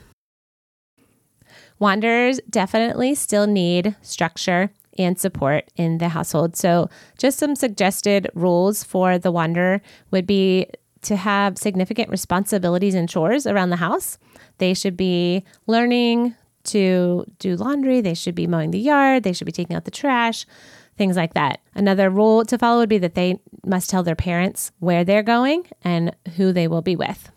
Wanderers 1.79 2.41
definitely 2.49 3.15
still 3.15 3.47
need 3.47 3.97
structure 4.03 4.71
and 4.99 5.19
support 5.19 5.65
in 5.77 5.99
the 5.99 6.11
household. 6.11 6.57
So, 6.57 6.89
just 7.19 7.39
some 7.39 7.57
suggested 7.57 8.31
rules 8.35 8.85
for 8.85 9.19
the 9.19 9.33
wanderer 9.33 9.81
would 10.11 10.27
be 10.27 10.67
to 11.03 11.17
have 11.17 11.59
significant 11.59 12.11
responsibilities 12.11 12.95
and 12.95 13.09
chores 13.09 13.47
around 13.47 13.71
the 13.71 13.77
house. 13.77 14.19
They 14.59 14.75
should 14.75 14.97
be 14.97 15.45
learning 15.67 16.35
to 16.65 17.25
do 17.41 17.57
laundry, 17.57 18.01
they 18.01 18.15
should 18.15 18.37
be 18.37 18.47
mowing 18.47 18.71
the 18.71 18.79
yard, 18.79 19.25
they 19.25 19.33
should 19.33 19.47
be 19.47 19.53
taking 19.53 19.75
out 19.75 19.85
the 19.85 19.91
trash, 19.91 20.47
things 20.97 21.17
like 21.17 21.35
that. 21.35 21.61
Another 21.75 22.11
rule 22.11 22.45
to 22.45 22.59
follow 22.59 22.81
would 22.81 22.89
be 22.89 22.99
that 22.99 23.15
they 23.15 23.41
must 23.65 23.91
tell 23.91 24.03
their 24.03 24.17
parents 24.17 24.73
where 24.79 25.05
they're 25.05 25.23
going 25.23 25.67
and 25.83 26.15
who 26.37 26.53
they 26.53 26.69
will 26.69 26.83
be 26.83 26.97
with. 26.97 27.31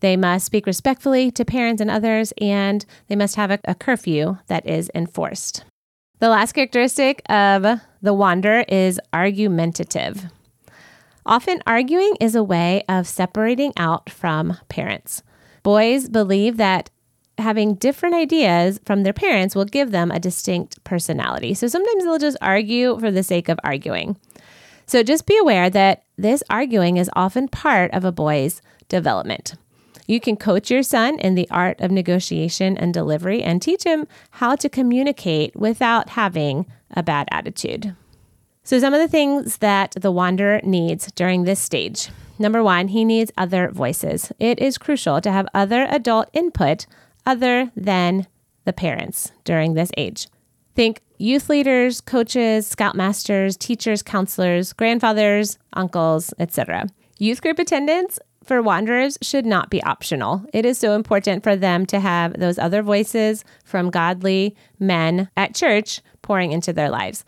They 0.00 0.16
must 0.16 0.46
speak 0.46 0.66
respectfully 0.66 1.30
to 1.30 1.44
parents 1.44 1.80
and 1.80 1.90
others, 1.90 2.32
and 2.38 2.84
they 3.08 3.16
must 3.16 3.36
have 3.36 3.50
a, 3.50 3.58
a 3.64 3.74
curfew 3.74 4.38
that 4.48 4.68
is 4.68 4.90
enforced. 4.94 5.64
The 6.18 6.28
last 6.28 6.52
characteristic 6.52 7.22
of 7.28 7.80
the 8.02 8.14
wander 8.14 8.64
is 8.68 9.00
argumentative. 9.12 10.26
Often, 11.26 11.62
arguing 11.66 12.16
is 12.20 12.34
a 12.34 12.44
way 12.44 12.84
of 12.88 13.06
separating 13.06 13.72
out 13.78 14.10
from 14.10 14.58
parents. 14.68 15.22
Boys 15.62 16.10
believe 16.10 16.58
that 16.58 16.90
having 17.38 17.74
different 17.74 18.14
ideas 18.14 18.80
from 18.84 19.02
their 19.02 19.12
parents 19.12 19.54
will 19.54 19.64
give 19.64 19.90
them 19.90 20.10
a 20.10 20.20
distinct 20.20 20.82
personality. 20.84 21.54
So 21.54 21.66
sometimes 21.66 22.04
they'll 22.04 22.18
just 22.18 22.36
argue 22.40 22.98
for 22.98 23.10
the 23.10 23.22
sake 23.22 23.48
of 23.48 23.58
arguing. 23.64 24.16
So 24.86 25.02
just 25.02 25.26
be 25.26 25.36
aware 25.38 25.70
that 25.70 26.04
this 26.16 26.42
arguing 26.50 26.96
is 26.96 27.10
often 27.14 27.48
part 27.48 27.90
of 27.92 28.04
a 28.04 28.12
boy's 28.12 28.60
development. 28.88 29.54
You 30.06 30.20
can 30.20 30.36
coach 30.36 30.70
your 30.70 30.82
son 30.82 31.18
in 31.18 31.34
the 31.34 31.48
art 31.50 31.80
of 31.80 31.90
negotiation 31.90 32.76
and 32.76 32.92
delivery 32.92 33.42
and 33.42 33.62
teach 33.62 33.84
him 33.84 34.06
how 34.32 34.54
to 34.56 34.68
communicate 34.68 35.56
without 35.56 36.10
having 36.10 36.66
a 36.90 37.02
bad 37.02 37.26
attitude. 37.30 37.96
So, 38.62 38.78
some 38.78 38.94
of 38.94 39.00
the 39.00 39.08
things 39.08 39.58
that 39.58 39.94
the 39.98 40.12
wanderer 40.12 40.60
needs 40.62 41.10
during 41.12 41.44
this 41.44 41.60
stage 41.60 42.10
number 42.38 42.62
one, 42.62 42.88
he 42.88 43.04
needs 43.04 43.32
other 43.36 43.70
voices. 43.70 44.32
It 44.38 44.58
is 44.58 44.78
crucial 44.78 45.20
to 45.20 45.30
have 45.30 45.46
other 45.54 45.86
adult 45.90 46.28
input 46.32 46.86
other 47.26 47.70
than 47.76 48.26
the 48.64 48.72
parents 48.72 49.32
during 49.44 49.74
this 49.74 49.90
age. 49.96 50.28
Think 50.74 51.00
youth 51.18 51.48
leaders, 51.48 52.00
coaches, 52.00 52.74
scoutmasters, 52.74 53.58
teachers, 53.58 54.02
counselors, 54.02 54.72
grandfathers, 54.72 55.58
uncles, 55.74 56.34
etc. 56.38 56.88
Youth 57.18 57.42
group 57.42 57.58
attendance 57.58 58.18
for 58.44 58.60
wanderers 58.60 59.16
should 59.22 59.46
not 59.46 59.70
be 59.70 59.82
optional. 59.82 60.44
It 60.52 60.66
is 60.66 60.78
so 60.78 60.94
important 60.94 61.42
for 61.42 61.56
them 61.56 61.86
to 61.86 62.00
have 62.00 62.38
those 62.38 62.58
other 62.58 62.82
voices 62.82 63.44
from 63.64 63.90
godly 63.90 64.56
men 64.78 65.28
at 65.36 65.54
church 65.54 66.00
pouring 66.22 66.52
into 66.52 66.72
their 66.72 66.90
lives. 66.90 67.24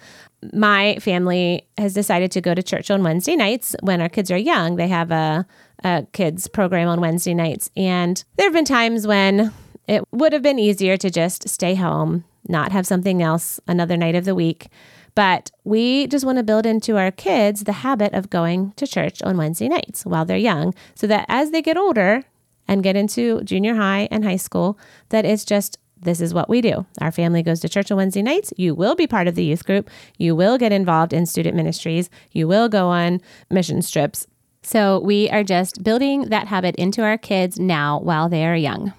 My 0.53 0.97
family 1.01 1.67
has 1.79 1.95
decided 1.95 2.31
to 2.33 2.41
go 2.41 2.55
to 2.55 2.63
church 2.63 2.91
on 2.91 3.03
Wednesday 3.03 3.37
nights 3.37 3.75
when 3.83 4.01
our 4.01 4.09
kids 4.09 4.31
are 4.31 4.37
young. 4.37 4.77
They 4.77 4.89
have 4.89 5.11
a, 5.11 5.47
a 5.85 6.07
kids 6.13 6.49
program 6.49 6.89
on 6.89 7.01
Wednesday 7.01 7.35
nights. 7.35 7.71
And 7.77 8.23
there 8.37 8.47
have 8.47 8.53
been 8.53 8.65
times 8.65 9.07
when 9.07 9.53
it 9.87 10.05
would 10.13 10.33
have 10.33 10.43
been 10.43 10.59
easier 10.59 10.97
to 10.97 11.11
just 11.11 11.49
stay 11.49 11.75
home, 11.75 12.25
not 12.49 12.73
have 12.73 12.87
something 12.87 13.23
else 13.23 13.61
another 13.67 13.97
night 13.97 14.15
of 14.15 14.25
the 14.25 14.35
week. 14.35 14.69
But 15.15 15.51
we 15.65 16.07
just 16.09 16.27
want 16.27 16.39
to 16.39 16.45
build 16.45 16.67
into 16.67 16.99
our 16.99 17.11
kids 17.11 17.65
the 17.65 17.73
habit 17.73 18.13
of 18.13 18.29
going 18.29 18.73
to 18.77 18.87
church 18.87 19.23
on 19.23 19.39
Wednesday 19.39 19.69
nights 19.69 20.05
while 20.05 20.27
they're 20.27 20.37
young 20.37 20.75
so 20.95 21.07
that 21.07 21.25
as 21.29 21.51
they 21.51 21.63
get 21.63 21.79
older 21.79 22.25
and 22.69 22.83
get 22.83 22.97
into 22.97 23.43
junior 23.43 23.77
high 23.77 24.09
and 24.11 24.25
high 24.25 24.37
school, 24.37 24.79
that 25.09 25.25
it's 25.25 25.45
just 25.45 25.79
this 25.99 26.21
is 26.21 26.35
what 26.35 26.51
we 26.51 26.61
do. 26.61 26.85
Our 27.01 27.11
family 27.11 27.43
goes 27.43 27.61
to 27.61 27.69
church 27.69 27.91
on 27.91 27.97
Wednesday 27.97 28.21
nights. 28.21 28.53
You 28.59 28.75
will 28.75 28.95
be 28.95 29.07
part 29.07 29.27
of 29.27 29.35
the 29.35 29.45
youth 29.45 29.65
group. 29.65 29.89
You 30.19 30.37
will 30.37 30.59
get 30.59 30.71
involved 30.71 31.15
in 31.15 31.25
student 31.25 31.57
ministries. 31.57 32.11
You 32.33 32.47
will 32.47 32.69
go 32.69 32.89
on 32.89 33.23
mission 33.51 33.81
trips. 33.81 34.27
So 34.63 35.01
we 35.01 35.31
are 35.31 35.45
just 35.45 35.83
building 35.83 36.29
that 36.29 36.49
habit 36.49 36.77
into 36.77 37.03
our 37.03 37.17
kids 37.17 37.59
now 37.59 38.01
while 38.01 38.29
they 38.29 38.45
are 38.45 38.57
young. 38.57 38.93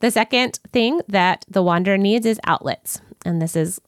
The 0.00 0.10
second 0.10 0.60
thing 0.72 1.00
that 1.08 1.44
the 1.48 1.62
wanderer 1.62 1.98
needs 1.98 2.26
is 2.26 2.40
outlets. 2.44 3.00
And 3.24 3.40
this 3.40 3.56
is 3.56 3.80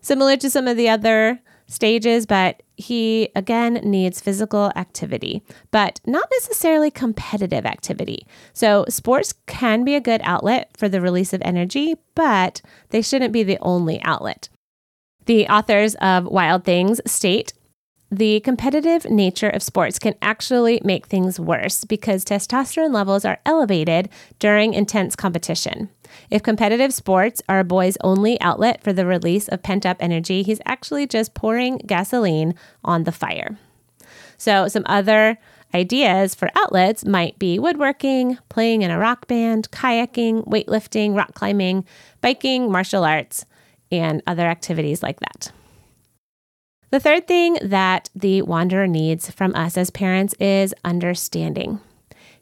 similar 0.00 0.36
to 0.36 0.50
some 0.50 0.66
of 0.66 0.76
the 0.76 0.88
other 0.88 1.40
stages, 1.66 2.26
but 2.26 2.62
he 2.76 3.30
again 3.34 3.74
needs 3.84 4.20
physical 4.20 4.72
activity, 4.76 5.42
but 5.70 6.00
not 6.06 6.28
necessarily 6.32 6.90
competitive 6.90 7.64
activity. 7.64 8.26
So, 8.52 8.84
sports 8.88 9.34
can 9.46 9.84
be 9.84 9.94
a 9.94 10.00
good 10.00 10.20
outlet 10.24 10.70
for 10.76 10.88
the 10.88 11.00
release 11.00 11.32
of 11.32 11.40
energy, 11.42 11.94
but 12.14 12.60
they 12.90 13.00
shouldn't 13.02 13.32
be 13.32 13.42
the 13.42 13.58
only 13.60 14.02
outlet. 14.02 14.48
The 15.26 15.46
authors 15.46 15.94
of 15.96 16.26
Wild 16.26 16.64
Things 16.64 17.00
state 17.06 17.52
the 18.12 18.40
competitive 18.40 19.08
nature 19.08 19.48
of 19.48 19.62
sports 19.62 19.98
can 19.98 20.14
actually 20.20 20.82
make 20.84 21.06
things 21.06 21.40
worse 21.40 21.84
because 21.84 22.26
testosterone 22.26 22.92
levels 22.92 23.24
are 23.24 23.40
elevated 23.46 24.10
during 24.38 24.74
intense 24.74 25.16
competition. 25.16 25.88
If 26.28 26.42
competitive 26.42 26.92
sports 26.92 27.40
are 27.48 27.60
a 27.60 27.64
boy's 27.64 27.96
only 28.04 28.38
outlet 28.42 28.82
for 28.82 28.92
the 28.92 29.06
release 29.06 29.48
of 29.48 29.62
pent 29.62 29.86
up 29.86 29.96
energy, 29.98 30.42
he's 30.42 30.60
actually 30.66 31.06
just 31.06 31.32
pouring 31.32 31.78
gasoline 31.86 32.54
on 32.84 33.04
the 33.04 33.12
fire. 33.12 33.56
So, 34.36 34.68
some 34.68 34.82
other 34.84 35.38
ideas 35.72 36.34
for 36.34 36.50
outlets 36.54 37.06
might 37.06 37.38
be 37.38 37.58
woodworking, 37.58 38.36
playing 38.50 38.82
in 38.82 38.90
a 38.90 38.98
rock 38.98 39.26
band, 39.26 39.70
kayaking, 39.70 40.46
weightlifting, 40.46 41.16
rock 41.16 41.32
climbing, 41.32 41.86
biking, 42.20 42.70
martial 42.70 43.04
arts, 43.04 43.46
and 43.90 44.22
other 44.26 44.46
activities 44.46 45.02
like 45.02 45.20
that. 45.20 45.50
The 46.92 47.00
third 47.00 47.26
thing 47.26 47.56
that 47.62 48.10
the 48.14 48.42
wanderer 48.42 48.86
needs 48.86 49.30
from 49.30 49.54
us 49.54 49.78
as 49.78 49.88
parents 49.88 50.34
is 50.34 50.74
understanding. 50.84 51.80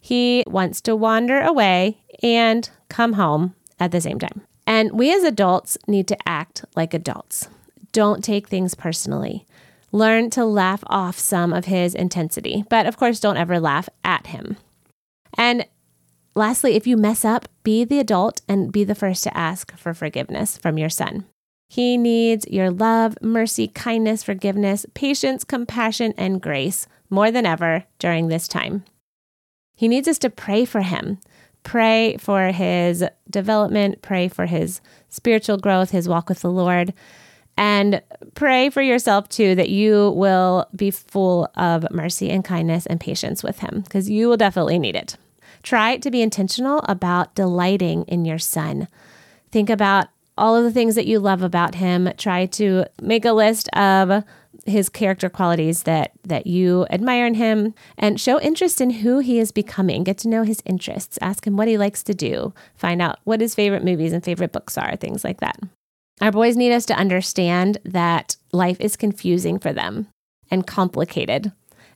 He 0.00 0.42
wants 0.44 0.80
to 0.82 0.96
wander 0.96 1.40
away 1.40 1.98
and 2.20 2.68
come 2.88 3.12
home 3.12 3.54
at 3.78 3.92
the 3.92 4.00
same 4.00 4.18
time. 4.18 4.42
And 4.66 4.90
we 4.90 5.14
as 5.14 5.22
adults 5.22 5.78
need 5.86 6.08
to 6.08 6.28
act 6.28 6.64
like 6.74 6.92
adults. 6.92 7.48
Don't 7.92 8.24
take 8.24 8.48
things 8.48 8.74
personally. 8.74 9.46
Learn 9.92 10.30
to 10.30 10.44
laugh 10.44 10.82
off 10.88 11.16
some 11.16 11.52
of 11.52 11.66
his 11.66 11.94
intensity, 11.94 12.64
but 12.68 12.86
of 12.86 12.96
course, 12.96 13.20
don't 13.20 13.36
ever 13.36 13.60
laugh 13.60 13.88
at 14.02 14.26
him. 14.26 14.56
And 15.38 15.64
lastly, 16.34 16.74
if 16.74 16.88
you 16.88 16.96
mess 16.96 17.24
up, 17.24 17.46
be 17.62 17.84
the 17.84 18.00
adult 18.00 18.42
and 18.48 18.72
be 18.72 18.82
the 18.82 18.96
first 18.96 19.22
to 19.24 19.36
ask 19.36 19.76
for 19.76 19.94
forgiveness 19.94 20.58
from 20.58 20.76
your 20.76 20.90
son. 20.90 21.26
He 21.72 21.96
needs 21.96 22.48
your 22.48 22.68
love, 22.68 23.16
mercy, 23.22 23.68
kindness, 23.68 24.24
forgiveness, 24.24 24.86
patience, 24.92 25.44
compassion, 25.44 26.12
and 26.18 26.42
grace 26.42 26.88
more 27.08 27.30
than 27.30 27.46
ever 27.46 27.84
during 28.00 28.26
this 28.26 28.48
time. 28.48 28.82
He 29.76 29.86
needs 29.86 30.08
us 30.08 30.18
to 30.18 30.30
pray 30.30 30.64
for 30.64 30.80
him. 30.82 31.20
Pray 31.62 32.16
for 32.18 32.48
his 32.48 33.04
development, 33.30 34.02
pray 34.02 34.26
for 34.26 34.46
his 34.46 34.80
spiritual 35.10 35.58
growth, 35.58 35.92
his 35.92 36.08
walk 36.08 36.28
with 36.28 36.40
the 36.40 36.50
Lord, 36.50 36.92
and 37.56 38.02
pray 38.34 38.68
for 38.68 38.82
yourself 38.82 39.28
too 39.28 39.54
that 39.54 39.68
you 39.68 40.10
will 40.16 40.66
be 40.74 40.90
full 40.90 41.48
of 41.54 41.88
mercy 41.92 42.30
and 42.30 42.44
kindness 42.44 42.84
and 42.86 42.98
patience 42.98 43.44
with 43.44 43.60
him 43.60 43.82
because 43.82 44.10
you 44.10 44.28
will 44.28 44.36
definitely 44.36 44.80
need 44.80 44.96
it. 44.96 45.16
Try 45.62 45.98
to 45.98 46.10
be 46.10 46.20
intentional 46.20 46.80
about 46.88 47.36
delighting 47.36 48.02
in 48.08 48.24
your 48.24 48.40
son. 48.40 48.88
Think 49.52 49.70
about 49.70 50.08
all 50.36 50.56
of 50.56 50.64
the 50.64 50.70
things 50.70 50.94
that 50.94 51.06
you 51.06 51.18
love 51.18 51.42
about 51.42 51.74
him. 51.74 52.10
Try 52.16 52.46
to 52.46 52.84
make 53.00 53.24
a 53.24 53.32
list 53.32 53.68
of 53.76 54.24
his 54.66 54.88
character 54.88 55.28
qualities 55.28 55.84
that 55.84 56.12
that 56.24 56.46
you 56.46 56.86
admire 56.90 57.26
in 57.26 57.34
him 57.34 57.74
and 57.96 58.20
show 58.20 58.40
interest 58.40 58.80
in 58.80 58.90
who 58.90 59.18
he 59.20 59.38
is 59.38 59.52
becoming. 59.52 60.04
Get 60.04 60.18
to 60.18 60.28
know 60.28 60.42
his 60.42 60.62
interests. 60.66 61.18
Ask 61.20 61.46
him 61.46 61.56
what 61.56 61.68
he 61.68 61.78
likes 61.78 62.02
to 62.04 62.14
do. 62.14 62.52
Find 62.74 63.00
out 63.00 63.18
what 63.24 63.40
his 63.40 63.54
favorite 63.54 63.84
movies 63.84 64.12
and 64.12 64.24
favorite 64.24 64.52
books 64.52 64.76
are, 64.76 64.96
things 64.96 65.24
like 65.24 65.40
that. 65.40 65.58
Our 66.20 66.32
boys 66.32 66.56
need 66.56 66.72
us 66.72 66.84
to 66.86 66.94
understand 66.94 67.78
that 67.84 68.36
life 68.52 68.78
is 68.80 68.96
confusing 68.96 69.58
for 69.58 69.72
them 69.72 70.08
and 70.50 70.66
complicated, 70.66 71.52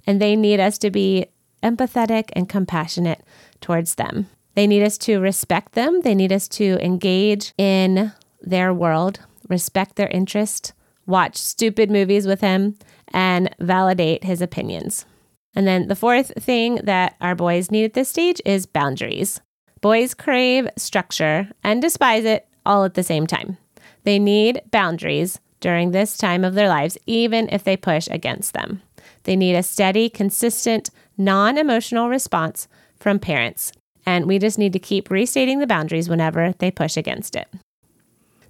and 0.06 0.20
they 0.20 0.34
need 0.36 0.60
us 0.60 0.78
to 0.78 0.90
be 0.90 1.26
empathetic 1.62 2.30
and 2.34 2.48
compassionate 2.48 3.22
towards 3.60 3.96
them. 3.96 4.28
They 4.54 4.66
need 4.66 4.82
us 4.82 4.96
to 4.98 5.18
respect 5.18 5.72
them. 5.72 6.02
They 6.02 6.14
need 6.14 6.32
us 6.32 6.48
to 6.48 6.78
engage 6.84 7.52
in 7.58 8.12
their 8.46 8.72
world, 8.72 9.20
respect 9.48 9.96
their 9.96 10.08
interest, 10.08 10.72
watch 11.06 11.36
stupid 11.36 11.90
movies 11.90 12.26
with 12.26 12.40
him, 12.40 12.76
and 13.12 13.54
validate 13.60 14.24
his 14.24 14.40
opinions. 14.40 15.06
And 15.54 15.66
then 15.66 15.88
the 15.88 15.96
fourth 15.96 16.32
thing 16.42 16.76
that 16.84 17.14
our 17.20 17.34
boys 17.34 17.70
need 17.70 17.84
at 17.84 17.94
this 17.94 18.08
stage 18.08 18.40
is 18.44 18.66
boundaries. 18.66 19.40
Boys 19.80 20.14
crave 20.14 20.68
structure 20.76 21.50
and 21.62 21.80
despise 21.80 22.24
it 22.24 22.48
all 22.66 22.84
at 22.84 22.94
the 22.94 23.02
same 23.02 23.26
time. 23.26 23.58
They 24.04 24.18
need 24.18 24.62
boundaries 24.70 25.38
during 25.60 25.90
this 25.90 26.16
time 26.16 26.44
of 26.44 26.54
their 26.54 26.68
lives, 26.68 26.98
even 27.06 27.48
if 27.50 27.64
they 27.64 27.76
push 27.76 28.08
against 28.10 28.52
them. 28.52 28.82
They 29.22 29.36
need 29.36 29.54
a 29.54 29.62
steady, 29.62 30.08
consistent, 30.10 30.90
non 31.16 31.56
emotional 31.56 32.08
response 32.08 32.68
from 32.98 33.18
parents. 33.18 33.72
And 34.06 34.26
we 34.26 34.38
just 34.38 34.58
need 34.58 34.74
to 34.74 34.78
keep 34.78 35.10
restating 35.10 35.60
the 35.60 35.66
boundaries 35.66 36.08
whenever 36.08 36.52
they 36.58 36.70
push 36.70 36.96
against 36.96 37.36
it. 37.36 37.48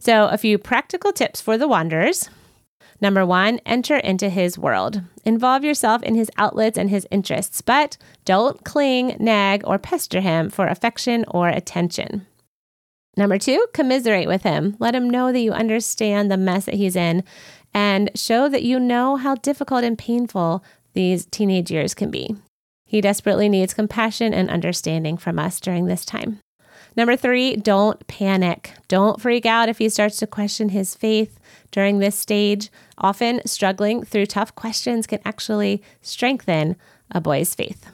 So, 0.04 0.26
a 0.26 0.36
few 0.36 0.58
practical 0.58 1.14
tips 1.14 1.40
for 1.40 1.56
the 1.56 1.66
wanderers. 1.66 2.28
Number 3.00 3.24
one, 3.24 3.58
enter 3.64 3.96
into 3.96 4.28
his 4.28 4.58
world. 4.58 5.00
Involve 5.24 5.64
yourself 5.64 6.02
in 6.02 6.14
his 6.14 6.30
outlets 6.36 6.76
and 6.76 6.90
his 6.90 7.06
interests, 7.10 7.62
but 7.62 7.96
don't 8.26 8.62
cling, 8.64 9.16
nag, 9.18 9.62
or 9.64 9.78
pester 9.78 10.20
him 10.20 10.50
for 10.50 10.66
affection 10.66 11.24
or 11.28 11.48
attention. 11.48 12.26
Number 13.16 13.38
two, 13.38 13.66
commiserate 13.72 14.28
with 14.28 14.42
him. 14.42 14.76
Let 14.78 14.94
him 14.94 15.08
know 15.08 15.32
that 15.32 15.40
you 15.40 15.52
understand 15.52 16.30
the 16.30 16.36
mess 16.36 16.66
that 16.66 16.74
he's 16.74 16.96
in 16.96 17.24
and 17.72 18.10
show 18.14 18.50
that 18.50 18.62
you 18.62 18.78
know 18.78 19.16
how 19.16 19.36
difficult 19.36 19.84
and 19.84 19.96
painful 19.96 20.62
these 20.92 21.24
teenage 21.24 21.70
years 21.70 21.94
can 21.94 22.10
be. 22.10 22.36
He 22.84 23.00
desperately 23.00 23.48
needs 23.48 23.72
compassion 23.72 24.34
and 24.34 24.50
understanding 24.50 25.16
from 25.16 25.38
us 25.38 25.60
during 25.60 25.86
this 25.86 26.04
time. 26.04 26.40
Number 26.96 27.16
three, 27.16 27.56
don't 27.56 28.06
panic. 28.06 28.72
Don't 28.88 29.20
freak 29.20 29.46
out 29.46 29.68
if 29.68 29.78
he 29.78 29.88
starts 29.88 30.16
to 30.18 30.26
question 30.26 30.68
his 30.68 30.94
faith 30.94 31.40
during 31.72 31.98
this 31.98 32.16
stage. 32.16 32.70
Often, 32.98 33.42
struggling 33.46 34.04
through 34.04 34.26
tough 34.26 34.54
questions 34.54 35.06
can 35.06 35.20
actually 35.24 35.82
strengthen 36.02 36.76
a 37.10 37.20
boy's 37.20 37.54
faith. 37.54 37.86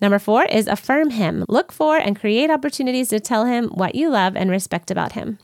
Number 0.00 0.18
four 0.18 0.44
is 0.46 0.66
affirm 0.66 1.10
him. 1.10 1.44
Look 1.48 1.72
for 1.72 1.96
and 1.96 2.18
create 2.18 2.50
opportunities 2.50 3.10
to 3.10 3.20
tell 3.20 3.44
him 3.44 3.68
what 3.68 3.94
you 3.94 4.10
love 4.10 4.34
and 4.34 4.50
respect 4.50 4.90
about 4.90 5.12
him. 5.12 5.38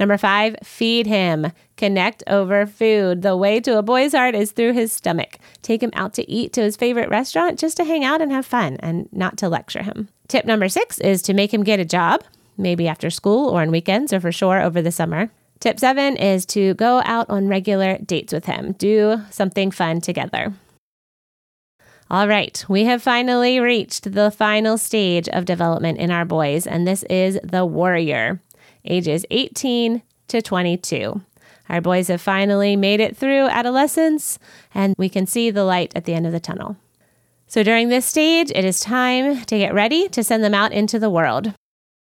Number 0.00 0.18
five, 0.18 0.56
feed 0.62 1.06
him. 1.06 1.52
Connect 1.76 2.22
over 2.26 2.66
food. 2.66 3.22
The 3.22 3.36
way 3.36 3.60
to 3.60 3.78
a 3.78 3.82
boy's 3.82 4.12
heart 4.12 4.34
is 4.34 4.52
through 4.52 4.72
his 4.72 4.92
stomach. 4.92 5.38
Take 5.62 5.82
him 5.82 5.92
out 5.94 6.14
to 6.14 6.28
eat 6.30 6.52
to 6.54 6.62
his 6.62 6.76
favorite 6.76 7.08
restaurant 7.08 7.58
just 7.58 7.76
to 7.76 7.84
hang 7.84 8.04
out 8.04 8.20
and 8.20 8.32
have 8.32 8.46
fun 8.46 8.76
and 8.80 9.08
not 9.12 9.36
to 9.38 9.48
lecture 9.48 9.82
him. 9.82 10.08
Tip 10.28 10.44
number 10.44 10.68
six 10.68 10.98
is 10.98 11.22
to 11.22 11.34
make 11.34 11.52
him 11.52 11.62
get 11.62 11.80
a 11.80 11.84
job, 11.84 12.24
maybe 12.56 12.88
after 12.88 13.10
school 13.10 13.48
or 13.50 13.62
on 13.62 13.70
weekends 13.70 14.12
or 14.12 14.20
for 14.20 14.32
sure 14.32 14.60
over 14.60 14.82
the 14.82 14.92
summer. 14.92 15.30
Tip 15.60 15.78
seven 15.78 16.16
is 16.16 16.44
to 16.46 16.74
go 16.74 17.02
out 17.04 17.30
on 17.30 17.46
regular 17.46 17.98
dates 17.98 18.32
with 18.32 18.46
him. 18.46 18.72
Do 18.72 19.20
something 19.30 19.70
fun 19.70 20.00
together. 20.00 20.52
All 22.10 22.28
right, 22.28 22.62
we 22.68 22.84
have 22.84 23.02
finally 23.02 23.60
reached 23.60 24.12
the 24.12 24.30
final 24.30 24.76
stage 24.76 25.28
of 25.28 25.44
development 25.44 25.98
in 25.98 26.10
our 26.10 26.24
boys, 26.26 26.66
and 26.66 26.86
this 26.86 27.04
is 27.04 27.38
the 27.42 27.64
warrior, 27.64 28.40
ages 28.84 29.24
18 29.30 30.02
to 30.28 30.42
22. 30.42 31.20
Our 31.68 31.80
boys 31.80 32.08
have 32.08 32.20
finally 32.20 32.76
made 32.76 33.00
it 33.00 33.16
through 33.16 33.46
adolescence, 33.46 34.38
and 34.74 34.94
we 34.98 35.08
can 35.08 35.26
see 35.26 35.50
the 35.50 35.64
light 35.64 35.92
at 35.94 36.04
the 36.04 36.14
end 36.14 36.26
of 36.26 36.32
the 36.32 36.40
tunnel. 36.40 36.76
So 37.46 37.62
during 37.62 37.88
this 37.88 38.06
stage, 38.06 38.50
it 38.54 38.64
is 38.64 38.80
time 38.80 39.44
to 39.44 39.58
get 39.58 39.74
ready 39.74 40.08
to 40.08 40.24
send 40.24 40.42
them 40.42 40.54
out 40.54 40.72
into 40.72 40.98
the 40.98 41.10
world. 41.10 41.54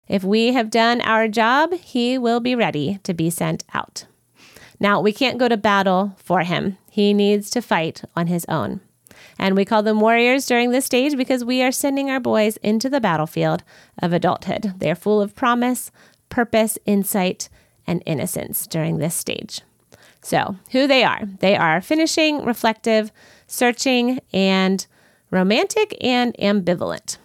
If 0.08 0.24
we 0.24 0.54
have 0.54 0.70
done 0.70 1.02
our 1.02 1.28
job, 1.28 1.74
he 1.74 2.18
will 2.18 2.40
be 2.40 2.56
ready 2.56 3.00
to 3.04 3.14
be 3.14 3.30
sent 3.30 3.64
out. 3.74 4.06
Now, 4.80 5.02
we 5.02 5.12
can't 5.12 5.38
go 5.38 5.48
to 5.48 5.58
battle 5.58 6.16
for 6.18 6.42
him. 6.42 6.78
He 6.90 7.14
needs 7.14 7.50
to 7.52 7.62
fight 7.62 8.04
on 8.16 8.28
his 8.28 8.46
own. 8.48 8.82
And 9.40 9.56
we 9.56 9.66
call 9.66 9.84
them 9.84 10.00
warriors 10.00 10.46
during 10.46 10.72
this 10.72 10.86
stage 10.86 11.16
because 11.16 11.44
we 11.44 11.62
are 11.62 11.72
sending 11.72 12.10
our 12.10 12.20
boys 12.20 12.58
into 12.58 12.90
the 12.90 13.02
battlefield 13.02 13.64
of 14.02 14.14
adulthood. 14.14 14.74
They 14.78 14.90
are 14.90 14.96
full 14.96 15.22
of 15.22 15.36
promise, 15.36 15.92
purpose, 16.30 16.78
insight, 16.86 17.50
and 17.86 18.04
innocence 18.06 18.68
during 18.68 18.98
this 18.98 19.16
stage. 19.16 19.62
So, 20.22 20.58
who 20.72 20.88
they 20.88 21.04
are 21.04 21.22
they 21.40 21.56
are 21.56 21.82
finishing, 21.82 22.44
reflective, 22.44 23.12
searching, 23.48 24.20
and 24.34 24.86
romantic 25.32 25.96
and 26.02 26.36
ambivalent. 26.38 27.18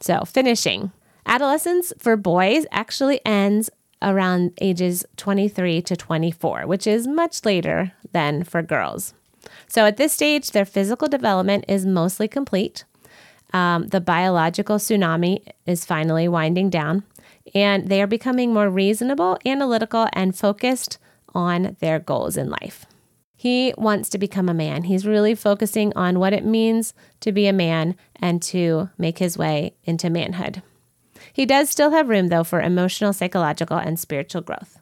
So, 0.00 0.24
finishing. 0.24 0.92
Adolescence 1.26 1.92
for 1.98 2.16
boys 2.16 2.64
actually 2.70 3.20
ends 3.26 3.70
around 4.00 4.52
ages 4.60 5.04
23 5.16 5.82
to 5.82 5.96
24, 5.96 6.66
which 6.66 6.86
is 6.86 7.06
much 7.06 7.44
later 7.44 7.92
than 8.12 8.44
for 8.44 8.62
girls. 8.62 9.14
So 9.66 9.84
at 9.84 9.96
this 9.96 10.12
stage, 10.12 10.50
their 10.50 10.64
physical 10.64 11.08
development 11.08 11.64
is 11.68 11.84
mostly 11.84 12.28
complete. 12.28 12.84
Um, 13.52 13.88
the 13.88 14.00
biological 14.00 14.76
tsunami 14.76 15.42
is 15.66 15.84
finally 15.84 16.28
winding 16.28 16.70
down, 16.70 17.02
and 17.54 17.88
they 17.88 18.02
are 18.02 18.06
becoming 18.06 18.52
more 18.52 18.70
reasonable, 18.70 19.38
analytical, 19.44 20.08
and 20.12 20.36
focused 20.36 20.98
on 21.34 21.76
their 21.80 21.98
goals 21.98 22.36
in 22.36 22.50
life. 22.50 22.86
He 23.36 23.72
wants 23.78 24.08
to 24.10 24.18
become 24.18 24.48
a 24.48 24.54
man. 24.54 24.84
He's 24.84 25.06
really 25.06 25.34
focusing 25.34 25.92
on 25.94 26.18
what 26.18 26.32
it 26.32 26.44
means 26.44 26.92
to 27.20 27.30
be 27.30 27.46
a 27.46 27.52
man 27.52 27.94
and 28.16 28.42
to 28.42 28.90
make 28.98 29.18
his 29.18 29.38
way 29.38 29.74
into 29.84 30.10
manhood. 30.10 30.62
He 31.32 31.46
does 31.46 31.70
still 31.70 31.92
have 31.92 32.08
room, 32.08 32.28
though, 32.28 32.42
for 32.42 32.60
emotional, 32.60 33.12
psychological, 33.12 33.76
and 33.76 33.98
spiritual 33.98 34.42
growth. 34.42 34.78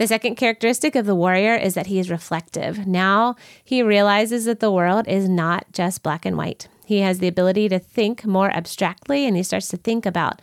The 0.00 0.06
second 0.06 0.36
characteristic 0.36 0.96
of 0.96 1.04
the 1.04 1.14
warrior 1.14 1.54
is 1.54 1.74
that 1.74 1.88
he 1.88 1.98
is 1.98 2.10
reflective. 2.10 2.86
Now 2.86 3.36
he 3.62 3.82
realizes 3.82 4.46
that 4.46 4.60
the 4.60 4.72
world 4.72 5.06
is 5.06 5.28
not 5.28 5.66
just 5.72 6.02
black 6.02 6.24
and 6.24 6.38
white. 6.38 6.68
He 6.86 7.00
has 7.00 7.18
the 7.18 7.28
ability 7.28 7.68
to 7.68 7.78
think 7.78 8.24
more 8.24 8.50
abstractly 8.50 9.26
and 9.26 9.36
he 9.36 9.42
starts 9.42 9.68
to 9.68 9.76
think 9.76 10.06
about 10.06 10.40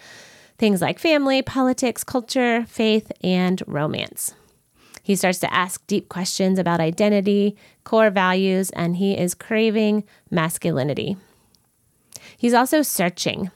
things 0.57 0.81
like 0.81 0.99
family, 0.99 1.41
politics, 1.41 2.03
culture, 2.03 2.65
faith, 2.67 3.11
and 3.21 3.61
romance. 3.67 4.33
He 5.03 5.15
starts 5.15 5.39
to 5.39 5.53
ask 5.53 5.85
deep 5.87 6.09
questions 6.09 6.59
about 6.59 6.81
identity, 6.81 7.55
core 7.83 8.09
values, 8.09 8.71
and 8.71 8.97
he 8.97 9.17
is 9.17 9.33
craving 9.33 10.03
masculinity. 10.29 11.15
He's 12.37 12.53
also 12.53 12.81
searching. 12.81 13.51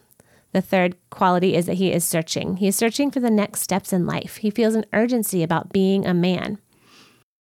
The 0.53 0.61
third 0.61 0.95
quality 1.09 1.55
is 1.55 1.65
that 1.65 1.75
he 1.75 1.91
is 1.91 2.05
searching. 2.05 2.57
He 2.57 2.67
is 2.67 2.75
searching 2.75 3.11
for 3.11 3.19
the 3.19 3.29
next 3.29 3.61
steps 3.61 3.91
in 3.91 4.05
life. 4.05 4.37
He 4.37 4.49
feels 4.49 4.75
an 4.75 4.85
urgency 4.93 5.43
about 5.43 5.73
being 5.73 6.05
a 6.05 6.13
man. 6.13 6.57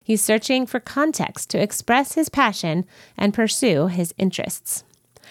He's 0.03 0.21
searching 0.21 0.67
for 0.67 0.79
context 0.79 1.49
to 1.49 1.61
express 1.61 2.13
his 2.13 2.29
passion 2.29 2.85
and 3.17 3.33
pursue 3.33 3.87
his 3.87 4.13
interests. 4.17 4.83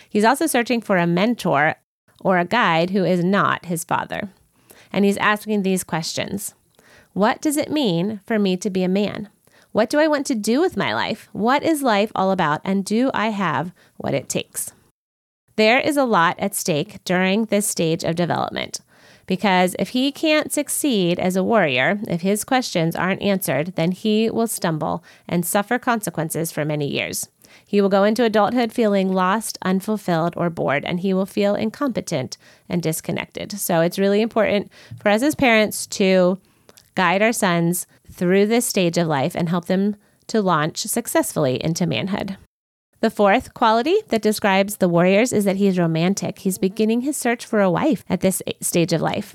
He's 0.08 0.24
also 0.24 0.46
searching 0.46 0.80
for 0.80 0.96
a 0.96 1.06
mentor 1.06 1.76
or 2.24 2.38
a 2.38 2.44
guide 2.44 2.90
who 2.90 3.04
is 3.04 3.22
not 3.22 3.66
his 3.66 3.84
father. 3.84 4.30
And 4.92 5.04
he's 5.04 5.16
asking 5.18 5.62
these 5.62 5.84
questions 5.84 6.54
What 7.12 7.40
does 7.40 7.56
it 7.56 7.70
mean 7.70 8.20
for 8.26 8.40
me 8.40 8.56
to 8.56 8.70
be 8.70 8.82
a 8.82 8.88
man? 8.88 9.28
What 9.70 9.90
do 9.90 9.98
I 9.98 10.08
want 10.08 10.26
to 10.26 10.34
do 10.34 10.60
with 10.60 10.76
my 10.76 10.94
life? 10.94 11.28
What 11.32 11.62
is 11.62 11.82
life 11.82 12.10
all 12.14 12.30
about? 12.30 12.60
And 12.64 12.84
do 12.84 13.10
I 13.12 13.28
have 13.28 13.72
what 13.96 14.14
it 14.14 14.28
takes? 14.28 14.72
There 15.56 15.80
is 15.80 15.96
a 15.96 16.04
lot 16.04 16.38
at 16.38 16.54
stake 16.54 17.02
during 17.04 17.46
this 17.46 17.66
stage 17.66 18.02
of 18.02 18.16
development. 18.16 18.80
Because 19.26 19.74
if 19.78 19.90
he 19.90 20.12
can't 20.12 20.52
succeed 20.52 21.18
as 21.18 21.34
a 21.34 21.44
warrior, 21.44 21.98
if 22.06 22.20
his 22.20 22.44
questions 22.44 22.94
aren't 22.94 23.22
answered, 23.22 23.74
then 23.74 23.92
he 23.92 24.30
will 24.30 24.46
stumble 24.46 25.02
and 25.26 25.46
suffer 25.46 25.78
consequences 25.78 26.52
for 26.52 26.64
many 26.64 26.87
years. 26.87 27.28
He 27.74 27.80
will 27.80 27.88
go 27.88 28.04
into 28.04 28.22
adulthood 28.22 28.72
feeling 28.72 29.12
lost, 29.12 29.58
unfulfilled, 29.62 30.34
or 30.37 30.48
bored, 30.48 30.84
and 30.84 31.00
he 31.00 31.12
will 31.12 31.26
feel 31.26 31.56
incompetent 31.56 32.37
and 32.68 32.80
disconnected. 32.80 33.50
So 33.58 33.80
it's 33.80 33.98
really 33.98 34.20
important 34.20 34.70
for 35.00 35.08
us 35.08 35.24
as 35.24 35.34
parents 35.34 35.88
to 35.88 36.38
guide 36.94 37.20
our 37.20 37.32
sons 37.32 37.88
through 38.08 38.46
this 38.46 38.64
stage 38.64 38.96
of 38.96 39.08
life 39.08 39.34
and 39.34 39.48
help 39.48 39.64
them 39.64 39.96
to 40.28 40.40
launch 40.40 40.82
successfully 40.82 41.60
into 41.64 41.84
manhood. 41.84 42.37
The 43.00 43.10
fourth 43.10 43.54
quality 43.54 43.96
that 44.06 44.22
describes 44.22 44.76
the 44.76 44.88
warriors 44.88 45.32
is 45.32 45.44
that 45.44 45.56
he 45.56 45.66
is 45.66 45.76
romantic. 45.76 46.38
He's 46.38 46.58
beginning 46.58 47.00
his 47.00 47.16
search 47.16 47.44
for 47.44 47.60
a 47.60 47.72
wife 47.72 48.04
at 48.08 48.20
this 48.20 48.40
stage 48.60 48.92
of 48.92 49.00
life. 49.00 49.34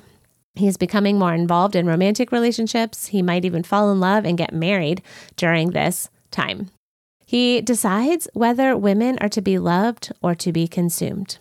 He's 0.56 0.78
becoming 0.78 1.20
more 1.20 1.34
involved 1.34 1.76
in 1.76 1.88
romantic 1.88 2.32
relationships. 2.32 3.08
He 3.08 3.22
might 3.22 3.44
even 3.44 3.64
fall 3.64 3.92
in 3.92 4.00
love 4.00 4.24
and 4.24 4.38
get 4.38 4.54
married 4.54 5.02
during 5.36 5.72
this 5.72 6.10
time. 6.32 6.70
He 7.30 7.62
decides 7.62 8.28
whether 8.34 8.76
women 8.76 9.20
are 9.22 9.30
to 9.30 9.40
be 9.40 9.60
loved 9.60 10.12
or 10.20 10.34
to 10.34 10.52
be 10.52 10.68
consumed. 10.68 11.38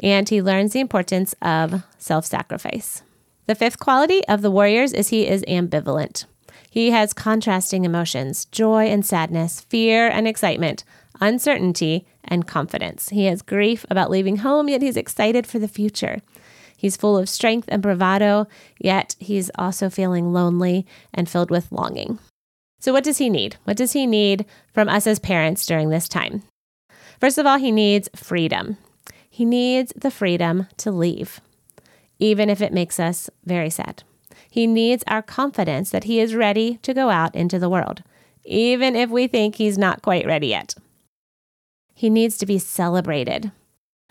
And 0.00 0.26
he 0.26 0.40
learns 0.40 0.72
the 0.72 0.80
importance 0.80 1.34
of 1.42 1.82
self 1.98 2.24
sacrifice. 2.24 3.02
The 3.44 3.54
fifth 3.54 3.78
quality 3.78 4.26
of 4.26 4.40
the 4.40 4.50
warriors 4.50 4.94
is 4.94 5.08
he 5.08 5.28
is 5.28 5.44
ambivalent. 5.46 6.24
He 6.70 6.92
has 6.92 7.12
contrasting 7.12 7.84
emotions 7.84 8.46
joy 8.46 8.86
and 8.86 9.04
sadness, 9.04 9.60
fear 9.60 10.08
and 10.08 10.26
excitement, 10.26 10.82
uncertainty, 11.20 12.06
and 12.24 12.46
confidence. 12.46 13.10
He 13.10 13.26
has 13.26 13.42
grief 13.42 13.84
about 13.90 14.10
leaving 14.10 14.38
home, 14.38 14.70
yet 14.70 14.80
he's 14.80 14.96
excited 14.96 15.46
for 15.46 15.58
the 15.58 15.68
future. 15.68 16.22
He's 16.74 16.96
full 16.96 17.18
of 17.18 17.28
strength 17.28 17.68
and 17.70 17.82
bravado, 17.82 18.46
yet 18.80 19.14
he's 19.18 19.50
also 19.56 19.90
feeling 19.90 20.32
lonely 20.32 20.86
and 21.12 21.28
filled 21.28 21.50
with 21.50 21.70
longing. 21.70 22.18
So, 22.80 22.92
what 22.92 23.04
does 23.04 23.18
he 23.18 23.28
need? 23.28 23.56
What 23.64 23.76
does 23.76 23.92
he 23.92 24.06
need 24.06 24.46
from 24.72 24.88
us 24.88 25.06
as 25.06 25.18
parents 25.18 25.66
during 25.66 25.90
this 25.90 26.08
time? 26.08 26.42
First 27.20 27.38
of 27.38 27.46
all, 27.46 27.58
he 27.58 27.72
needs 27.72 28.08
freedom. 28.14 28.76
He 29.28 29.44
needs 29.44 29.92
the 29.96 30.10
freedom 30.10 30.66
to 30.78 30.90
leave, 30.90 31.40
even 32.18 32.48
if 32.48 32.60
it 32.60 32.72
makes 32.72 33.00
us 33.00 33.28
very 33.44 33.70
sad. 33.70 34.02
He 34.50 34.66
needs 34.66 35.04
our 35.06 35.22
confidence 35.22 35.90
that 35.90 36.04
he 36.04 36.20
is 36.20 36.34
ready 36.34 36.78
to 36.82 36.94
go 36.94 37.10
out 37.10 37.34
into 37.34 37.58
the 37.58 37.68
world, 37.68 38.02
even 38.44 38.96
if 38.96 39.10
we 39.10 39.26
think 39.26 39.56
he's 39.56 39.76
not 39.76 40.02
quite 40.02 40.26
ready 40.26 40.48
yet. 40.48 40.74
He 41.94 42.10
needs 42.10 42.38
to 42.38 42.46
be 42.46 42.58
celebrated. 42.58 43.50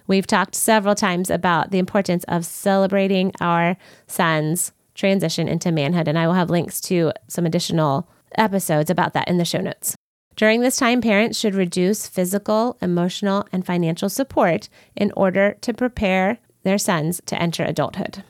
We've 0.08 0.28
talked 0.28 0.56
several 0.56 0.96
times 0.96 1.30
about 1.30 1.72
the 1.72 1.80
importance 1.80 2.24
of 2.28 2.46
celebrating 2.46 3.32
our 3.42 3.78
sons' 4.08 4.72
transition 4.94 5.48
into 5.48 5.72
manhood. 5.72 6.08
And 6.08 6.18
I 6.18 6.28
will 6.28 6.34
have 6.34 6.50
links 6.50 6.82
to 6.82 7.12
some 7.28 7.46
additional 7.46 8.10
episodes 8.36 8.90
about 8.90 9.14
that 9.14 9.28
in 9.28 9.38
the 9.38 9.46
show 9.46 9.60
notes. 9.60 9.96
During 10.36 10.62
this 10.62 10.78
time, 10.78 11.02
parents 11.02 11.40
should 11.40 11.56
reduce 11.56 12.08
physical, 12.08 12.78
emotional, 12.82 13.48
and 13.52 13.66
financial 13.66 14.08
support 14.08 14.70
in 14.96 15.12
order 15.18 15.58
to 15.62 15.74
prepare 15.74 16.38
their 16.64 16.78
sons 16.78 17.22
to 17.26 17.42
enter 17.42 17.64
adulthood. 17.64 18.24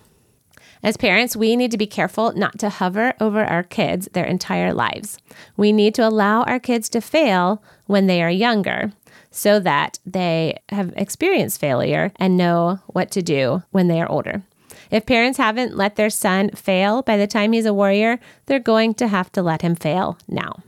As 0.83 0.95
parents, 0.95 1.35
we 1.35 1.55
need 1.55 1.71
to 1.71 1.77
be 1.77 1.87
careful 1.87 2.31
not 2.33 2.59
to 2.59 2.69
hover 2.69 3.13
over 3.19 3.43
our 3.43 3.63
kids 3.63 4.07
their 4.13 4.25
entire 4.25 4.73
lives. 4.73 5.17
We 5.57 5.73
need 5.73 5.95
to 5.95 6.07
allow 6.07 6.43
our 6.43 6.59
kids 6.59 6.87
to 6.89 7.01
fail 7.01 7.61
when 7.87 8.07
they 8.07 8.21
are 8.21 8.29
younger 8.29 8.93
so 9.31 9.59
that 9.59 9.99
they 10.05 10.57
have 10.69 10.93
experienced 10.95 11.59
failure 11.59 12.11
and 12.17 12.37
know 12.37 12.79
what 12.87 13.11
to 13.11 13.21
do 13.21 13.63
when 13.71 13.87
they 13.87 13.99
are 13.99 14.09
older. 14.09 14.43
If 14.91 15.05
parents 15.05 15.37
haven't 15.37 15.75
let 15.75 15.95
their 15.95 16.09
son 16.09 16.49
fail 16.51 17.01
by 17.01 17.17
the 17.17 17.27
time 17.27 17.51
he's 17.51 17.65
a 17.65 17.73
warrior, 17.73 18.19
they're 18.45 18.59
going 18.59 18.93
to 18.95 19.07
have 19.07 19.31
to 19.33 19.41
let 19.41 19.61
him 19.61 19.75
fail 19.75 20.17
now. 20.27 20.63